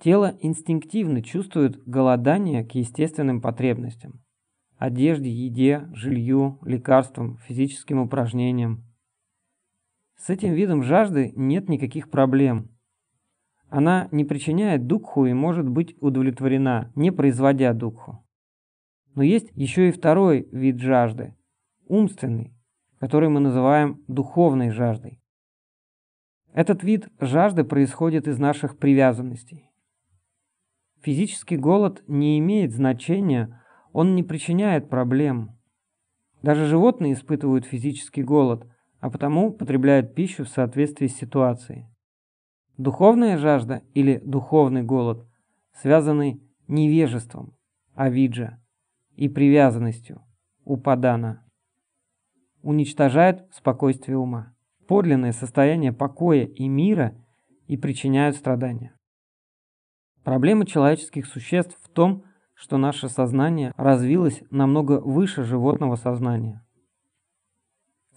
Тело 0.00 0.36
инстинктивно 0.40 1.22
чувствует 1.22 1.80
голодание 1.84 2.64
к 2.64 2.72
естественным 2.72 3.40
потребностям– 3.40 4.24
одежде, 4.76 5.30
еде, 5.30 5.88
жилью, 5.92 6.58
лекарствам, 6.62 7.36
физическим 7.46 8.00
упражнениям. 8.00 8.84
С 10.16 10.28
этим 10.28 10.52
видом 10.52 10.82
жажды 10.82 11.32
нет 11.36 11.68
никаких 11.68 12.10
проблем. 12.10 12.76
Она 13.68 14.08
не 14.10 14.24
причиняет 14.24 14.88
духу 14.88 15.26
и 15.26 15.32
может 15.32 15.68
быть 15.68 15.94
удовлетворена, 16.00 16.90
не 16.96 17.12
производя 17.12 17.72
духу. 17.74 18.26
Но 19.14 19.22
есть 19.22 19.52
еще 19.54 19.88
и 19.88 19.92
второй 19.92 20.48
вид 20.50 20.80
жажды– 20.80 21.36
умственный, 21.86 22.52
который 22.98 23.28
мы 23.28 23.38
называем 23.38 24.02
духовной 24.08 24.70
жаждой. 24.70 25.20
Этот 26.52 26.82
вид 26.82 27.08
жажды 27.20 27.62
происходит 27.62 28.26
из 28.26 28.38
наших 28.38 28.76
привязанностей. 28.76 29.70
Физический 31.00 31.56
голод 31.56 32.02
не 32.08 32.38
имеет 32.40 32.72
значения, 32.72 33.62
он 33.92 34.16
не 34.16 34.22
причиняет 34.24 34.90
проблем. 34.90 35.56
Даже 36.42 36.66
животные 36.66 37.12
испытывают 37.12 37.66
физический 37.66 38.22
голод, 38.22 38.66
а 38.98 39.10
потому 39.10 39.52
потребляют 39.52 40.14
пищу 40.14 40.44
в 40.44 40.48
соответствии 40.48 41.06
с 41.06 41.16
ситуацией. 41.16 41.86
Духовная 42.76 43.38
жажда 43.38 43.82
или 43.94 44.18
духовный 44.18 44.82
голод 44.82 45.26
связаны 45.72 46.40
невежеством, 46.66 47.56
авиджа, 47.96 48.58
и 49.14 49.28
привязанностью, 49.28 50.22
упадана, 50.64 51.44
уничтожает 52.62 53.46
спокойствие 53.52 54.16
ума 54.16 54.54
подлинное 54.90 55.30
состояние 55.30 55.92
покоя 55.92 56.42
и 56.42 56.66
мира 56.66 57.14
и 57.68 57.76
причиняют 57.76 58.34
страдания. 58.34 58.92
Проблема 60.24 60.66
человеческих 60.66 61.26
существ 61.26 61.78
в 61.80 61.88
том, 61.88 62.24
что 62.54 62.76
наше 62.76 63.08
сознание 63.08 63.72
развилось 63.76 64.42
намного 64.50 65.00
выше 65.00 65.44
животного 65.44 65.94
сознания. 65.94 66.66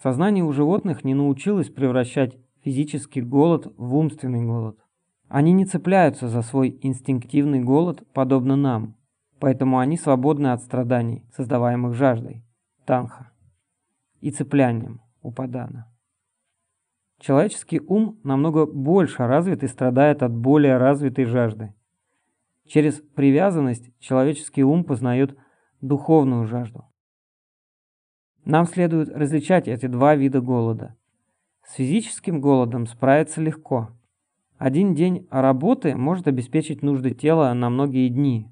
Сознание 0.02 0.44
у 0.44 0.52
животных 0.52 1.04
не 1.04 1.14
научилось 1.14 1.70
превращать 1.70 2.40
физический 2.64 3.22
голод 3.22 3.72
в 3.78 3.94
умственный 3.94 4.44
голод. 4.44 4.80
Они 5.28 5.52
не 5.52 5.68
цепляются 5.68 6.28
за 6.28 6.42
свой 6.42 6.80
инстинктивный 6.82 7.62
голод, 7.62 8.02
подобно 8.14 8.56
нам, 8.56 8.96
поэтому 9.40 9.78
они 9.78 9.96
свободны 9.96 10.48
от 10.48 10.64
страданий, 10.64 11.24
создаваемых 11.38 11.94
жаждой, 11.94 12.44
танха, 12.84 13.32
и 14.22 14.32
цеплянием, 14.32 15.02
упадана. 15.22 15.93
Человеческий 17.20 17.80
ум 17.80 18.20
намного 18.24 18.66
больше 18.66 19.26
развит 19.26 19.64
и 19.64 19.68
страдает 19.68 20.24
от 20.24 20.36
более 20.36 20.78
развитой 20.78 21.26
жажды. 21.26 21.74
Через 22.66 23.02
привязанность 23.16 23.92
человеческий 24.00 24.64
ум 24.64 24.84
познает 24.84 25.38
духовную 25.82 26.46
жажду. 26.46 26.86
Нам 28.46 28.66
следует 28.66 29.10
различать 29.10 29.68
эти 29.68 29.86
два 29.86 30.16
вида 30.16 30.42
голода. 30.42 30.96
С 31.66 31.76
физическим 31.76 32.42
голодом 32.42 32.88
справиться 32.88 33.42
легко. 33.42 33.90
Один 34.58 34.94
день 34.96 35.28
работы 35.30 35.96
может 35.96 36.28
обеспечить 36.28 36.84
нужды 36.84 37.12
тела 37.12 37.54
на 37.54 37.70
многие 37.70 38.10
дни. 38.10 38.50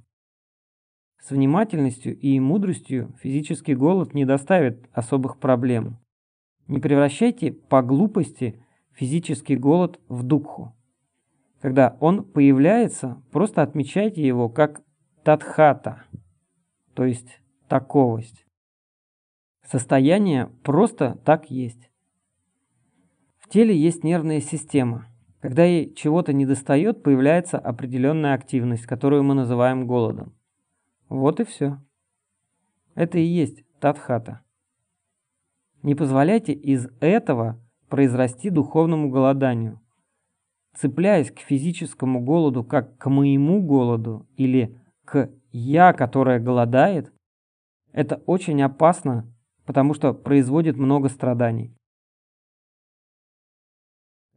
С 1.19 1.32
внимательностью 1.32 2.17
и 2.17 2.39
мудростью 2.39 3.15
физический 3.21 3.76
голод 3.76 4.13
не 4.13 4.26
доставит 4.26 4.89
особых 4.91 5.39
проблем. 5.39 6.01
Не 6.67 6.80
превращайте 6.80 7.52
по 7.52 7.82
глупости 7.82 8.63
физический 8.93 9.56
голод 9.56 10.00
в 10.08 10.24
духу. 10.24 10.76
Когда 11.60 11.97
он 12.00 12.24
появляется, 12.24 13.21
просто 13.32 13.62
отмечайте 13.62 14.26
его 14.26 14.50
как 14.50 14.82
татхата, 15.24 16.04
то 16.93 17.06
есть 17.06 17.39
таковость. 17.67 18.45
Состояние 19.63 20.47
просто 20.63 21.19
так 21.24 21.52
есть. 21.52 21.89
В 23.38 23.47
теле 23.47 23.78
есть 23.78 24.04
нервная 24.04 24.41
система. 24.41 25.08
Когда 25.39 25.63
ей 25.63 25.93
чего-то 25.93 26.34
недостает, 26.34 27.04
появляется 27.04 27.58
определенная 27.58 28.34
активность, 28.34 28.86
которую 28.86 29.24
мы 29.24 29.34
называем 29.34 29.88
голодом. 29.88 30.36
Вот 31.10 31.39
и 31.39 31.43
все. 31.43 31.80
Это 32.95 33.17
и 33.17 33.24
есть 33.24 33.63
татхата. 33.80 34.41
Не 35.84 35.96
позволяйте 35.96 36.54
из 36.54 36.88
этого 37.00 37.60
произрасти 37.89 38.50
духовному 38.50 39.10
голоданию. 39.10 39.82
Цепляясь 40.76 41.32
к 41.32 41.39
физическому 41.39 42.22
голоду 42.22 42.63
как 42.63 42.98
к 42.98 43.10
моему 43.10 43.62
голоду 43.62 44.28
или 44.38 44.80
к 45.06 45.30
«я», 45.52 45.91
которое 45.94 46.39
голодает, 46.39 47.12
это 47.91 48.22
очень 48.26 48.62
опасно, 48.62 49.28
потому 49.65 49.94
что 49.94 50.13
производит 50.13 50.78
много 50.78 51.10
страданий. 51.10 51.76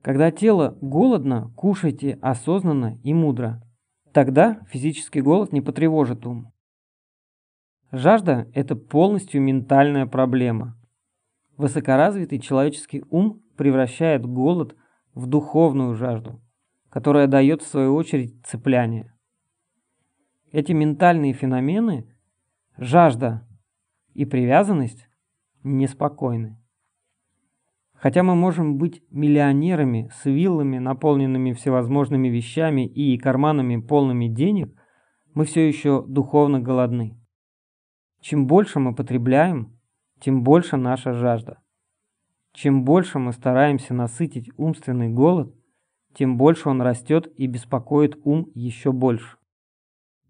Когда 0.03 0.31
тело 0.31 0.77
голодно, 0.81 1.53
кушайте 1.57 2.19
осознанно 2.21 2.99
и 3.05 3.15
мудро. 3.15 3.63
Тогда 4.13 4.61
физический 4.69 5.21
голод 5.21 5.53
не 5.53 5.61
потревожит 5.61 6.27
ум. 6.27 6.53
Жажда– 7.91 8.49
это 8.55 8.77
полностью 8.77 9.41
ментальная 9.41 10.07
проблема. 10.07 10.77
Высокоразвитый 11.57 12.41
человеческий 12.41 13.05
ум 13.11 13.43
превращает 13.57 14.27
голод 14.27 14.77
в 15.15 15.27
духовную 15.27 15.95
жажду, 15.95 16.41
которая 16.91 17.29
дает 17.29 17.63
в 17.63 17.67
свою 17.67 17.95
очередь 17.95 18.45
цепляние. 18.45 19.15
Эти 20.51 20.73
ментальные 20.73 21.33
феномены– 21.33 22.13
жажда 22.77 23.47
и 24.15 24.25
привязанность– 24.25 25.09
неспокойны. 25.63 26.59
Хотя 27.95 28.23
мы 28.23 28.35
можем 28.35 28.77
быть 28.77 29.03
миллионерами 29.11 30.11
с 30.15 30.27
виллами, 30.27 30.79
наполненными 30.79 31.53
всевозможными 31.53 32.29
вещами 32.29 32.87
и 32.87 33.17
карманами 33.17 33.81
полными 33.81 34.27
денег, 34.27 34.75
мы 35.33 35.45
все 35.45 35.67
еще 35.67 36.05
духовно 36.07 36.61
голодны. 36.61 37.19
Чем 38.21 38.47
больше 38.47 38.79
мы 38.79 38.95
потребляем, 38.95 39.74
тем 40.25 40.43
больше 40.43 40.79
наша 40.79 41.13
жажда. 41.13 41.59
Чем 42.55 42.87
больше 42.87 43.19
мы 43.19 43.35
стараемся 43.35 43.93
насытить 43.93 44.51
умственный 44.57 45.11
голод, 45.11 45.55
тем 46.15 46.39
больше 46.39 46.71
он 46.71 46.81
растет 46.81 47.31
и 47.37 47.47
беспокоит 47.47 48.17
ум 48.25 48.51
еще 48.55 48.91
больше. 48.91 49.37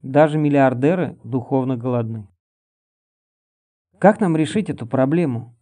Даже 0.02 0.36
миллиардеры 0.36 1.16
духовно 1.22 1.76
голодны. 1.76 2.26
Как 4.00 4.18
нам 4.18 4.36
решить 4.36 4.68
эту 4.68 4.84
проблему? 4.84 5.56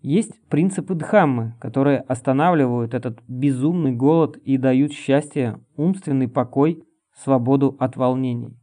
Есть 0.00 0.40
принципы 0.48 0.94
Дхаммы, 0.94 1.58
которые 1.60 2.00
останавливают 2.00 2.94
этот 2.94 3.20
безумный 3.28 3.92
голод 3.92 4.38
и 4.38 4.56
дают 4.56 4.92
счастье, 4.92 5.62
умственный 5.76 6.28
покой, 6.28 6.82
свободу 7.12 7.76
от 7.78 7.98
волнений. 7.98 8.58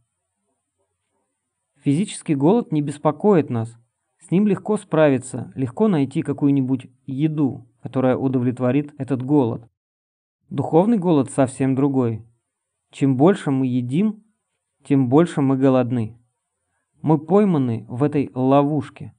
Физический 1.84 2.34
голод 2.34 2.72
не 2.72 2.82
беспокоит 2.82 3.48
нас. 3.48 3.78
С 4.28 4.30
ним 4.30 4.46
легко 4.46 4.76
справиться, 4.76 5.50
легко 5.54 5.88
найти 5.88 6.20
какую-нибудь 6.20 6.90
еду, 7.06 7.66
которая 7.80 8.14
удовлетворит 8.14 8.92
этот 8.98 9.22
голод. 9.22 9.66
Духовный 10.50 10.98
голод 10.98 11.30
совсем 11.30 11.74
другой. 11.74 12.26
Чем 12.90 13.16
больше 13.16 13.50
мы 13.50 13.66
едим, 13.66 14.22
тем 14.84 15.08
больше 15.08 15.40
мы 15.40 15.56
голодны. 15.56 16.18
Мы 17.00 17.16
пойманы 17.18 17.86
в 17.88 18.02
этой 18.02 18.30
ловушке. 18.34 19.14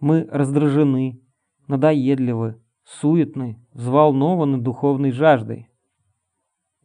Мы 0.00 0.26
раздражены, 0.30 1.20
надоедливы, 1.66 2.58
суетны, 2.84 3.62
взволнованы 3.74 4.56
духовной 4.56 5.10
жаждой. 5.10 5.68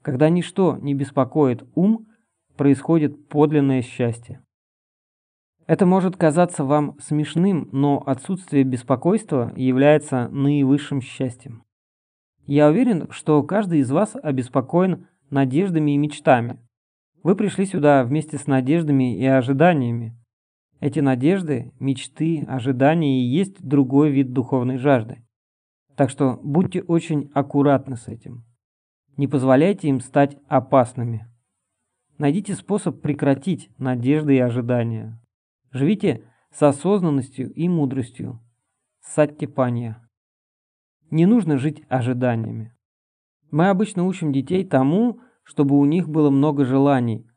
Когда 0.02 0.28
ничто 0.28 0.76
не 0.82 0.94
беспокоит 0.96 1.66
ум, 1.76 2.08
происходит 2.58 3.30
подлинное 3.30 3.82
счастье. 3.82 4.44
Это 5.70 5.86
может 5.86 6.18
казаться 6.18 6.64
вам 6.64 6.98
смешным, 7.00 7.70
но 7.72 8.02
отсутствие 8.04 8.64
беспокойства 8.64 9.54
является 9.56 10.28
наивысшим 10.30 11.00
счастьем. 11.00 11.64
Я 12.48 12.70
уверен, 12.70 13.06
что 13.12 13.44
каждый 13.44 13.82
из 13.82 13.92
вас 13.92 14.16
обеспокоен 14.16 15.06
надеждами 15.30 15.92
и 15.92 15.98
мечтами. 15.98 16.58
Вы 17.22 17.36
пришли 17.36 17.68
сюда 17.68 18.04
вместе 18.04 18.40
с 18.40 18.48
надеждами 18.48 19.16
и 19.16 19.24
ожиданиями. 19.28 20.18
Эти 20.80 21.02
надежды, 21.02 21.72
мечты, 21.80 22.44
ожидания 22.48 23.22
и 23.22 23.28
есть 23.28 23.64
другой 23.64 24.10
вид 24.10 24.34
духовной 24.34 24.78
жажды. 24.78 25.20
Так 25.96 26.10
что 26.10 26.40
будьте 26.42 26.82
очень 26.82 27.30
аккуратны 27.36 27.96
с 27.96 28.08
этим. 28.08 28.44
Не 29.18 29.28
позволяйте 29.28 29.88
им 29.88 30.00
стать 30.00 30.36
опасными. 30.48 31.28
Найдите 32.18 32.56
способ 32.56 33.04
прекратить 33.04 33.70
надежды 33.78 34.38
и 34.38 34.40
ожидания. 34.40 35.20
Живите 35.72 36.24
с 36.52 36.64
осознанностью 36.64 37.54
и 37.54 37.70
мудростью. 37.70 38.40
Саттипанья. 39.02 40.02
Не 41.12 41.28
нужно 41.28 41.58
жить 41.58 41.84
ожиданиями. 41.90 42.74
Мы 43.52 43.70
обычно 43.70 44.06
учим 44.06 44.34
детей 44.34 44.64
тому, 44.64 45.20
чтобы 45.44 45.78
у 45.78 45.86
них 45.86 46.10
было 46.10 46.32
много 46.32 46.66
желаний. 46.66 47.28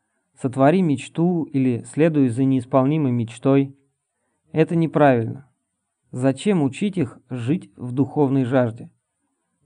Сотвори 0.41 0.81
мечту 0.81 1.43
или 1.43 1.83
следуй 1.83 2.29
за 2.29 2.43
неисполнимой 2.43 3.11
мечтой. 3.11 3.77
Это 4.51 4.75
неправильно. 4.75 5.47
Зачем 6.11 6.63
учить 6.63 6.97
их 6.97 7.19
жить 7.29 7.71
в 7.77 7.91
духовной 7.91 8.45
жажде? 8.45 8.89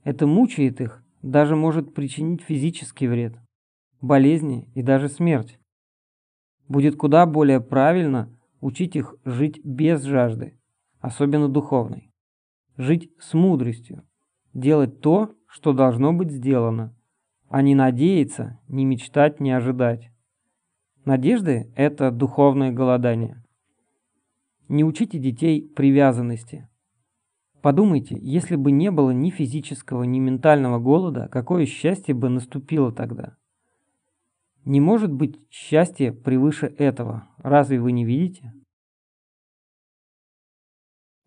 Это 0.04 0.26
мучает 0.26 0.82
их, 0.82 1.02
даже 1.22 1.56
может 1.56 1.94
причинить 1.94 2.42
физический 2.42 3.08
вред, 3.08 3.38
болезни 4.02 4.70
и 4.74 4.82
даже 4.82 5.08
смерть. 5.08 5.58
Будет 6.68 6.96
куда 6.96 7.24
более 7.24 7.62
правильно– 7.62 8.30
учить 8.60 8.96
их 8.96 9.14
жить 9.24 9.60
без 9.64 10.02
жажды, 10.02 10.58
особенно 11.00 11.48
духовной. 11.48 12.12
Жить 12.76 13.10
с 13.18 13.34
мудростью, 13.34 14.04
делать 14.54 15.00
то, 15.00 15.34
что 15.46 15.72
должно 15.72 16.12
быть 16.12 16.30
сделано, 16.30 16.94
а 17.48 17.62
не 17.62 17.74
надеяться, 17.74 18.60
не 18.68 18.84
мечтать, 18.84 19.40
не 19.40 19.50
ожидать. 19.50 20.10
Надежды– 21.04 21.72
это 21.76 22.10
духовное 22.10 22.70
голодание. 22.70 23.42
Не 24.68 24.84
учите 24.84 25.18
детей 25.18 25.66
привязанности. 25.66 26.68
Подумайте, 27.62 28.16
если 28.20 28.56
бы 28.56 28.70
не 28.70 28.90
было 28.90 29.10
ни 29.10 29.30
физического, 29.30 30.04
ни 30.04 30.18
ментального 30.18 30.78
голода, 30.78 31.28
какое 31.32 31.66
счастье 31.66 32.14
бы 32.14 32.28
наступило 32.28 32.92
тогда? 32.92 33.36
Не 34.68 34.82
может 34.82 35.10
быть 35.10 35.40
счастье 35.48 36.12
превыше 36.12 36.66
этого. 36.66 37.26
Разве 37.38 37.80
вы 37.80 37.90
не 37.90 38.04
видите? 38.04 38.52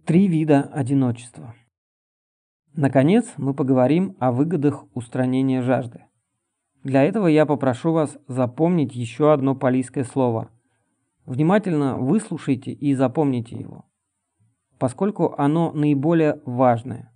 Три 0.06 0.28
вида 0.28 0.62
одиночества. 0.62 1.56
Наконец, 2.76 3.34
мы 3.38 3.56
поговорим 3.56 4.16
о 4.20 4.32
выгодах 4.32 4.86
устранения 4.94 5.64
жажды. 5.64 6.06
Для 6.84 7.02
этого 7.02 7.26
я 7.26 7.48
попрошу 7.48 7.94
вас 7.94 8.16
запомнить 8.28 8.94
еще 8.94 9.34
одно 9.34 9.56
палийское 9.56 10.04
слово. 10.04 10.52
Внимательно 11.26 11.98
выслушайте 11.98 12.72
и 12.72 12.94
запомните 12.94 13.58
его, 13.58 13.90
поскольку 14.78 15.34
оно 15.36 15.72
наиболее 15.72 16.44
важное. 16.46 17.12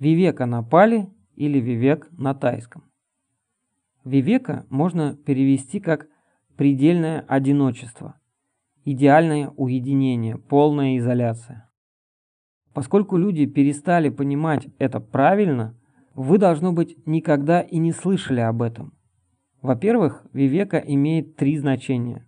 Вивека 0.00 0.44
на 0.44 0.64
пали 0.64 1.08
или 1.36 1.60
вивек 1.60 2.08
на 2.10 2.34
тайском. 2.34 2.91
Вивека 4.04 4.66
можно 4.68 5.14
перевести 5.14 5.78
как 5.78 6.08
предельное 6.56 7.20
одиночество, 7.20 8.18
идеальное 8.84 9.50
уединение, 9.56 10.38
полная 10.38 10.98
изоляция. 10.98 11.70
Поскольку 12.74 13.16
люди 13.16 13.46
перестали 13.46 14.08
понимать 14.08 14.66
это 14.78 14.98
правильно, 14.98 15.78
вы, 16.14 16.38
должно 16.38 16.72
быть, 16.72 16.96
никогда 17.06 17.60
и 17.60 17.78
не 17.78 17.92
слышали 17.92 18.40
об 18.40 18.62
этом. 18.62 18.92
Во-первых, 19.60 20.26
вивека 20.32 20.78
имеет 20.78 21.36
три 21.36 21.56
значения. 21.56 22.26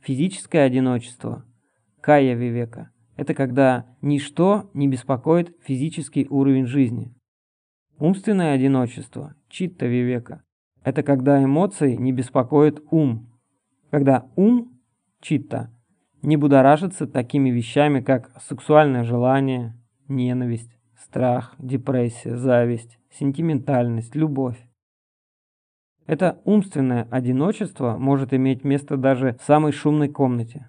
Физическое 0.00 0.62
одиночество, 0.62 1.44
кая 2.00 2.34
вивека– 2.34 2.90
это 3.16 3.34
когда 3.34 3.84
ничто 4.00 4.70
не 4.72 4.88
беспокоит 4.88 5.54
физический 5.62 6.26
уровень 6.30 6.64
жизни. 6.64 7.14
Умственное 7.98 8.54
одиночество, 8.54 9.34
читта 9.50 9.84
вивека 9.84 10.42
это 10.82 11.02
когда 11.02 11.42
эмоции 11.42 11.94
не 11.94 12.12
беспокоят 12.12 12.82
ум. 12.90 13.28
Когда 13.90 14.26
ум, 14.36 14.80
читта, 15.20 15.70
не 16.22 16.36
будоражится 16.36 17.06
такими 17.06 17.50
вещами, 17.50 18.00
как 18.00 18.30
сексуальное 18.40 19.04
желание, 19.04 19.76
ненависть, 20.08 20.78
страх, 20.96 21.54
депрессия, 21.58 22.36
зависть, 22.36 22.98
сентиментальность, 23.10 24.14
любовь. 24.14 24.58
Это 26.06 26.40
умственное 26.44 27.06
одиночество 27.10 27.96
может 27.96 28.32
иметь 28.32 28.64
место 28.64 28.96
даже 28.96 29.36
в 29.40 29.42
самой 29.42 29.72
шумной 29.72 30.08
комнате. 30.08 30.68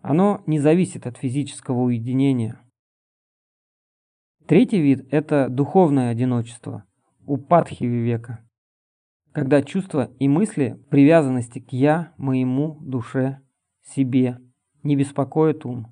Оно 0.00 0.42
не 0.46 0.58
зависит 0.58 1.06
от 1.06 1.16
физического 1.16 1.82
уединения. 1.82 2.60
Третий 4.46 4.80
вид– 4.80 5.06
это 5.12 5.48
духовное 5.48 6.10
одиночество, 6.10 6.84
упадхи 7.26 7.84
века, 7.84 8.44
когда 9.32 9.62
чувства 9.62 10.10
и 10.18 10.28
мысли 10.28 10.78
привязанности 10.90 11.58
к 11.58 11.72
«я», 11.72 12.12
«моему», 12.18 12.78
«душе», 12.80 13.40
«себе» 13.82 14.38
не 14.82 14.94
беспокоят 14.96 15.64
ум. 15.64 15.86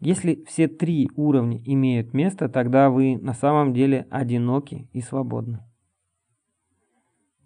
Если 0.00 0.44
все 0.46 0.66
три 0.66 1.08
уровня 1.14 1.62
имеют 1.64 2.12
место, 2.12 2.48
тогда 2.48 2.90
вы 2.90 3.16
на 3.18 3.34
самом 3.34 3.72
деле 3.72 4.08
одиноки 4.10 4.88
и 4.92 5.00
свободны. 5.00 5.60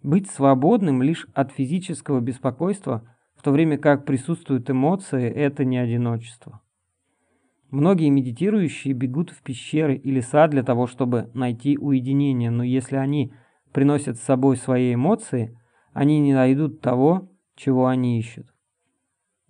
Быть 0.01 0.29
свободным 0.29 1.03
лишь 1.03 1.27
от 1.33 1.51
физического 1.51 2.19
беспокойства, 2.19 3.07
в 3.35 3.43
то 3.43 3.51
время 3.51 3.77
как 3.77 4.05
присутствуют 4.05 4.69
эмоции, 4.71 5.29
это 5.29 5.65
не 5.65 5.77
одиночество. 5.77 6.61
Многие 7.69 8.09
медитирующие 8.09 8.95
бегут 8.95 9.29
в 9.29 9.43
пещеры 9.43 9.95
и 9.95 10.09
леса 10.09 10.47
для 10.47 10.63
того, 10.63 10.87
чтобы 10.87 11.29
найти 11.35 11.77
уединение, 11.77 12.49
но 12.49 12.63
если 12.63 12.95
они 12.95 13.33
приносят 13.77 14.17
с 14.17 14.23
собой 14.23 14.57
свои 14.57 14.95
эмоции, 14.95 15.55
они 15.93 16.19
не 16.19 16.33
найдут 16.33 16.81
того, 16.81 17.29
чего 17.55 17.85
они 17.85 18.17
ищут. 18.17 18.47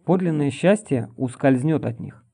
Подлинное 0.03 0.51
счастье 0.51 1.09
ускользнет 1.15 1.85
от 1.85 2.01
них. 2.01 2.25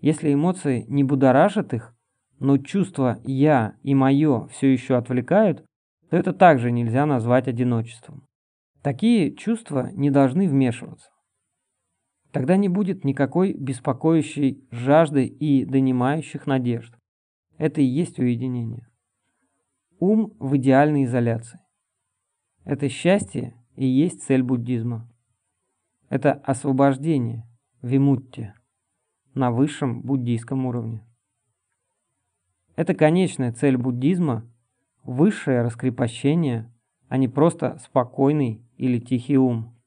Если 0.00 0.34
эмоции 0.34 0.84
не 0.88 1.04
будоражат 1.04 1.74
их, 1.74 1.94
но 2.40 2.58
чувства 2.58 3.20
«я» 3.22 3.76
и 3.84 3.94
«моё» 3.94 4.48
все 4.48 4.72
еще 4.72 4.96
отвлекают, 4.96 5.64
то 6.10 6.16
это 6.16 6.32
также 6.32 6.72
нельзя 6.72 7.06
назвать 7.06 7.46
одиночеством. 7.46 8.26
Такие 8.82 9.32
чувства 9.36 9.90
не 9.92 10.10
должны 10.10 10.48
вмешиваться. 10.48 11.10
Тогда 12.32 12.56
не 12.56 12.68
будет 12.68 13.04
никакой 13.04 13.52
беспокоящей 13.52 14.66
жажды 14.72 15.24
и 15.24 15.64
донимающих 15.64 16.48
надежд. 16.48 16.92
Это 17.58 17.80
и 17.80 17.84
есть 17.84 18.18
уединение. 18.18 18.88
Ум 19.98 20.34
в 20.38 20.56
идеальной 20.58 21.04
изоляции. 21.04 21.58
Это 22.64 22.90
счастье 22.90 23.54
и 23.76 23.86
есть 23.86 24.24
цель 24.24 24.42
буддизма. 24.42 25.10
Это 26.10 26.32
освобождение, 26.32 27.48
вимутти 27.80 28.52
на 29.34 29.50
высшем 29.50 30.02
буддийском 30.02 30.66
уровне. 30.66 31.02
Это 32.74 32.94
конечная 32.94 33.52
цель 33.52 33.78
буддизма– 33.78 34.46
высшее 35.02 35.62
раскрепощение, 35.62 36.70
а 37.08 37.16
не 37.16 37.28
просто 37.28 37.78
спокойный 37.78 38.62
или 38.76 38.98
тихий 38.98 39.38
ум. 39.38 39.80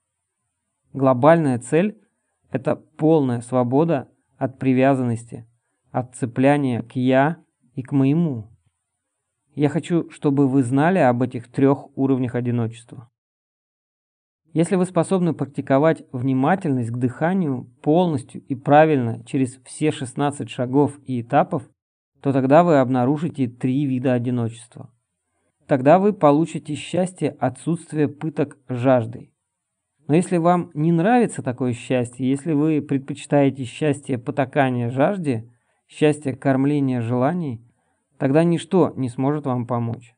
Глобальная 0.91 1.59
цель– 1.59 2.01
это 2.51 2.75
полная 2.75 3.41
свобода 3.41 4.09
от 4.37 4.57
привязанности, 4.57 5.47
от 5.91 6.15
цепляния 6.15 6.81
к 6.81 6.95
«я» 6.95 7.43
и 7.75 7.83
к 7.83 7.91
«моему». 7.91 8.49
Я 9.59 9.67
хочу, 9.67 10.09
чтобы 10.09 10.47
вы 10.47 10.63
знали 10.63 10.99
об 10.99 11.21
этих 11.21 11.51
трех 11.51 11.89
уровнях 11.97 12.35
одиночества. 12.35 13.09
Если 14.53 14.77
вы 14.77 14.85
способны 14.85 15.33
практиковать 15.33 16.03
внимательность 16.13 16.91
к 16.91 16.97
дыханию 16.97 17.65
полностью 17.81 18.41
и 18.43 18.55
правильно 18.55 19.21
через 19.25 19.59
все 19.65 19.91
16 19.91 20.49
шагов 20.49 20.97
и 21.05 21.19
этапов, 21.19 21.69
то 22.21 22.31
тогда 22.31 22.63
вы 22.63 22.79
обнаружите 22.79 23.49
три 23.49 23.85
вида 23.85 24.13
одиночества. 24.13 24.93
Тогда 25.67 25.99
вы 25.99 26.13
получите 26.13 26.75
счастье 26.75 27.35
отсутствия 27.37 28.07
пыток 28.07 28.57
жаждой. 28.69 29.33
Но 30.07 30.15
если 30.15 30.37
вам 30.37 30.71
не 30.73 30.93
нравится 30.93 31.43
такое 31.43 31.73
счастье, 31.73 32.29
если 32.29 32.53
вы 32.53 32.81
предпочитаете 32.81 33.65
счастье 33.65 34.17
потакания 34.17 34.89
жажде, 34.89 35.51
счастье 35.89 36.33
кормления 36.33 37.01
желаний, 37.01 37.61
тогда 38.19 38.43
ничто 38.43 38.93
не 38.97 39.09
сможет 39.09 39.45
вам 39.45 39.65
помочь. 39.65 40.13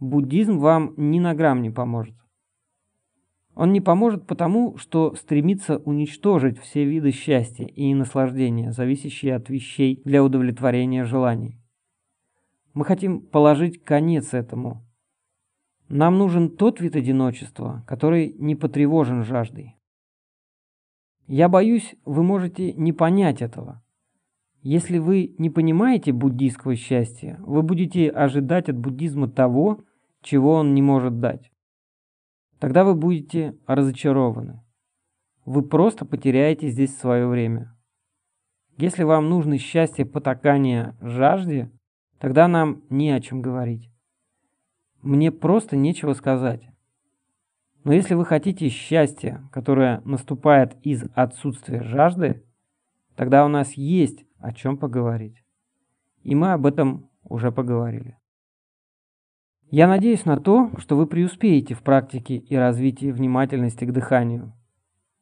Буддизм 0.00 0.58
вам 0.58 0.94
ни 0.96 1.18
на 1.18 1.34
грамм 1.34 1.60
не 1.60 1.70
поможет. 1.70 2.14
Он 3.54 3.72
не 3.72 3.82
поможет 3.82 4.26
потому, 4.26 4.78
что 4.78 5.14
стремится 5.14 5.76
уничтожить 5.78 6.58
все 6.58 6.84
виды 6.84 7.10
счастья 7.10 7.66
и 7.66 7.92
наслаждения, 7.92 8.72
зависящие 8.72 9.34
от 9.34 9.50
вещей 9.50 10.00
для 10.04 10.24
удовлетворения 10.24 11.04
желаний. 11.04 11.58
Мы 12.72 12.86
хотим 12.86 13.20
положить 13.20 13.82
конец 13.82 14.32
этому. 14.32 14.86
Нам 15.88 16.16
нужен 16.16 16.48
тот 16.48 16.80
вид 16.80 16.96
одиночества, 16.96 17.84
который 17.86 18.34
не 18.38 18.54
потревожен 18.54 19.24
жаждой. 19.24 19.76
Я 21.26 21.50
боюсь, 21.50 21.94
вы 22.06 22.22
можете 22.22 22.72
не 22.72 22.94
понять 22.94 23.42
этого. 23.42 23.82
Если 24.62 24.98
вы 24.98 25.34
не 25.38 25.50
понимаете 25.50 26.12
буддийского 26.12 26.76
счастья, 26.76 27.36
вы 27.40 27.62
будете 27.62 28.08
ожидать 28.08 28.68
от 28.68 28.78
буддизма 28.78 29.28
того, 29.28 29.84
чего 30.22 30.52
он 30.52 30.72
не 30.72 30.82
может 30.82 31.18
дать. 31.18 31.50
Тогда 32.60 32.84
вы 32.84 32.94
будете 32.94 33.58
разочарованы. 33.66 34.62
Вы 35.44 35.62
просто 35.62 36.04
потеряете 36.04 36.68
здесь 36.68 36.96
свое 36.96 37.26
время. 37.26 37.76
Если 38.78 39.02
вам 39.02 39.28
нужно 39.28 39.58
счастье 39.58 40.06
потакания 40.06 40.96
жажде, 41.00 41.72
тогда 42.20 42.46
нам 42.46 42.82
не 42.88 43.10
о 43.10 43.20
чем 43.20 43.42
говорить. 43.42 43.90
Мне 45.02 45.32
просто 45.32 45.76
нечего 45.76 46.12
сказать. 46.12 46.62
Но 47.82 47.92
если 47.92 48.14
вы 48.14 48.24
хотите 48.24 48.68
счастья, 48.68 49.42
которое 49.50 50.00
наступает 50.04 50.76
из 50.86 51.02
отсутствия 51.14 51.82
жажды, 51.82 52.44
тогда 53.16 53.44
у 53.44 53.48
нас 53.48 53.72
есть 53.72 54.24
о 54.42 54.52
чем 54.52 54.76
поговорить. 54.76 55.42
И 56.22 56.34
мы 56.34 56.52
об 56.52 56.66
этом 56.66 57.10
уже 57.24 57.52
поговорили. 57.52 58.18
Я 59.70 59.88
надеюсь 59.88 60.26
на 60.26 60.36
то, 60.36 60.70
что 60.78 60.96
вы 60.96 61.06
преуспеете 61.06 61.74
в 61.74 61.82
практике 61.82 62.36
и 62.36 62.54
развитии 62.56 63.10
внимательности 63.10 63.86
к 63.86 63.92
дыханию. 63.92 64.52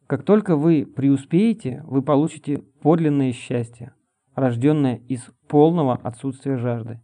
Как 0.09 0.25
только 0.25 0.57
вы 0.57 0.85
преуспеете, 0.85 1.85
вы 1.87 2.03
получите 2.03 2.59
подлинное 2.83 3.33
счастье, 3.33 3.95
рожденное 4.35 4.97
из 5.07 5.23
полного 5.47 5.95
отсутствия 5.95 6.57
жажды. 6.57 7.01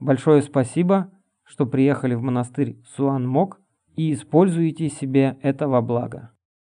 Большое 0.00 0.42
спасибо, 0.42 1.12
что 1.44 1.66
приехали 1.66 2.14
в 2.14 2.22
монастырь 2.22 2.82
Суан 2.96 3.28
Мок 3.28 3.60
и 3.94 4.12
используете 4.12 4.88
себе 4.88 5.38
это 5.40 5.68
во 5.68 5.82
благо. 5.82 6.33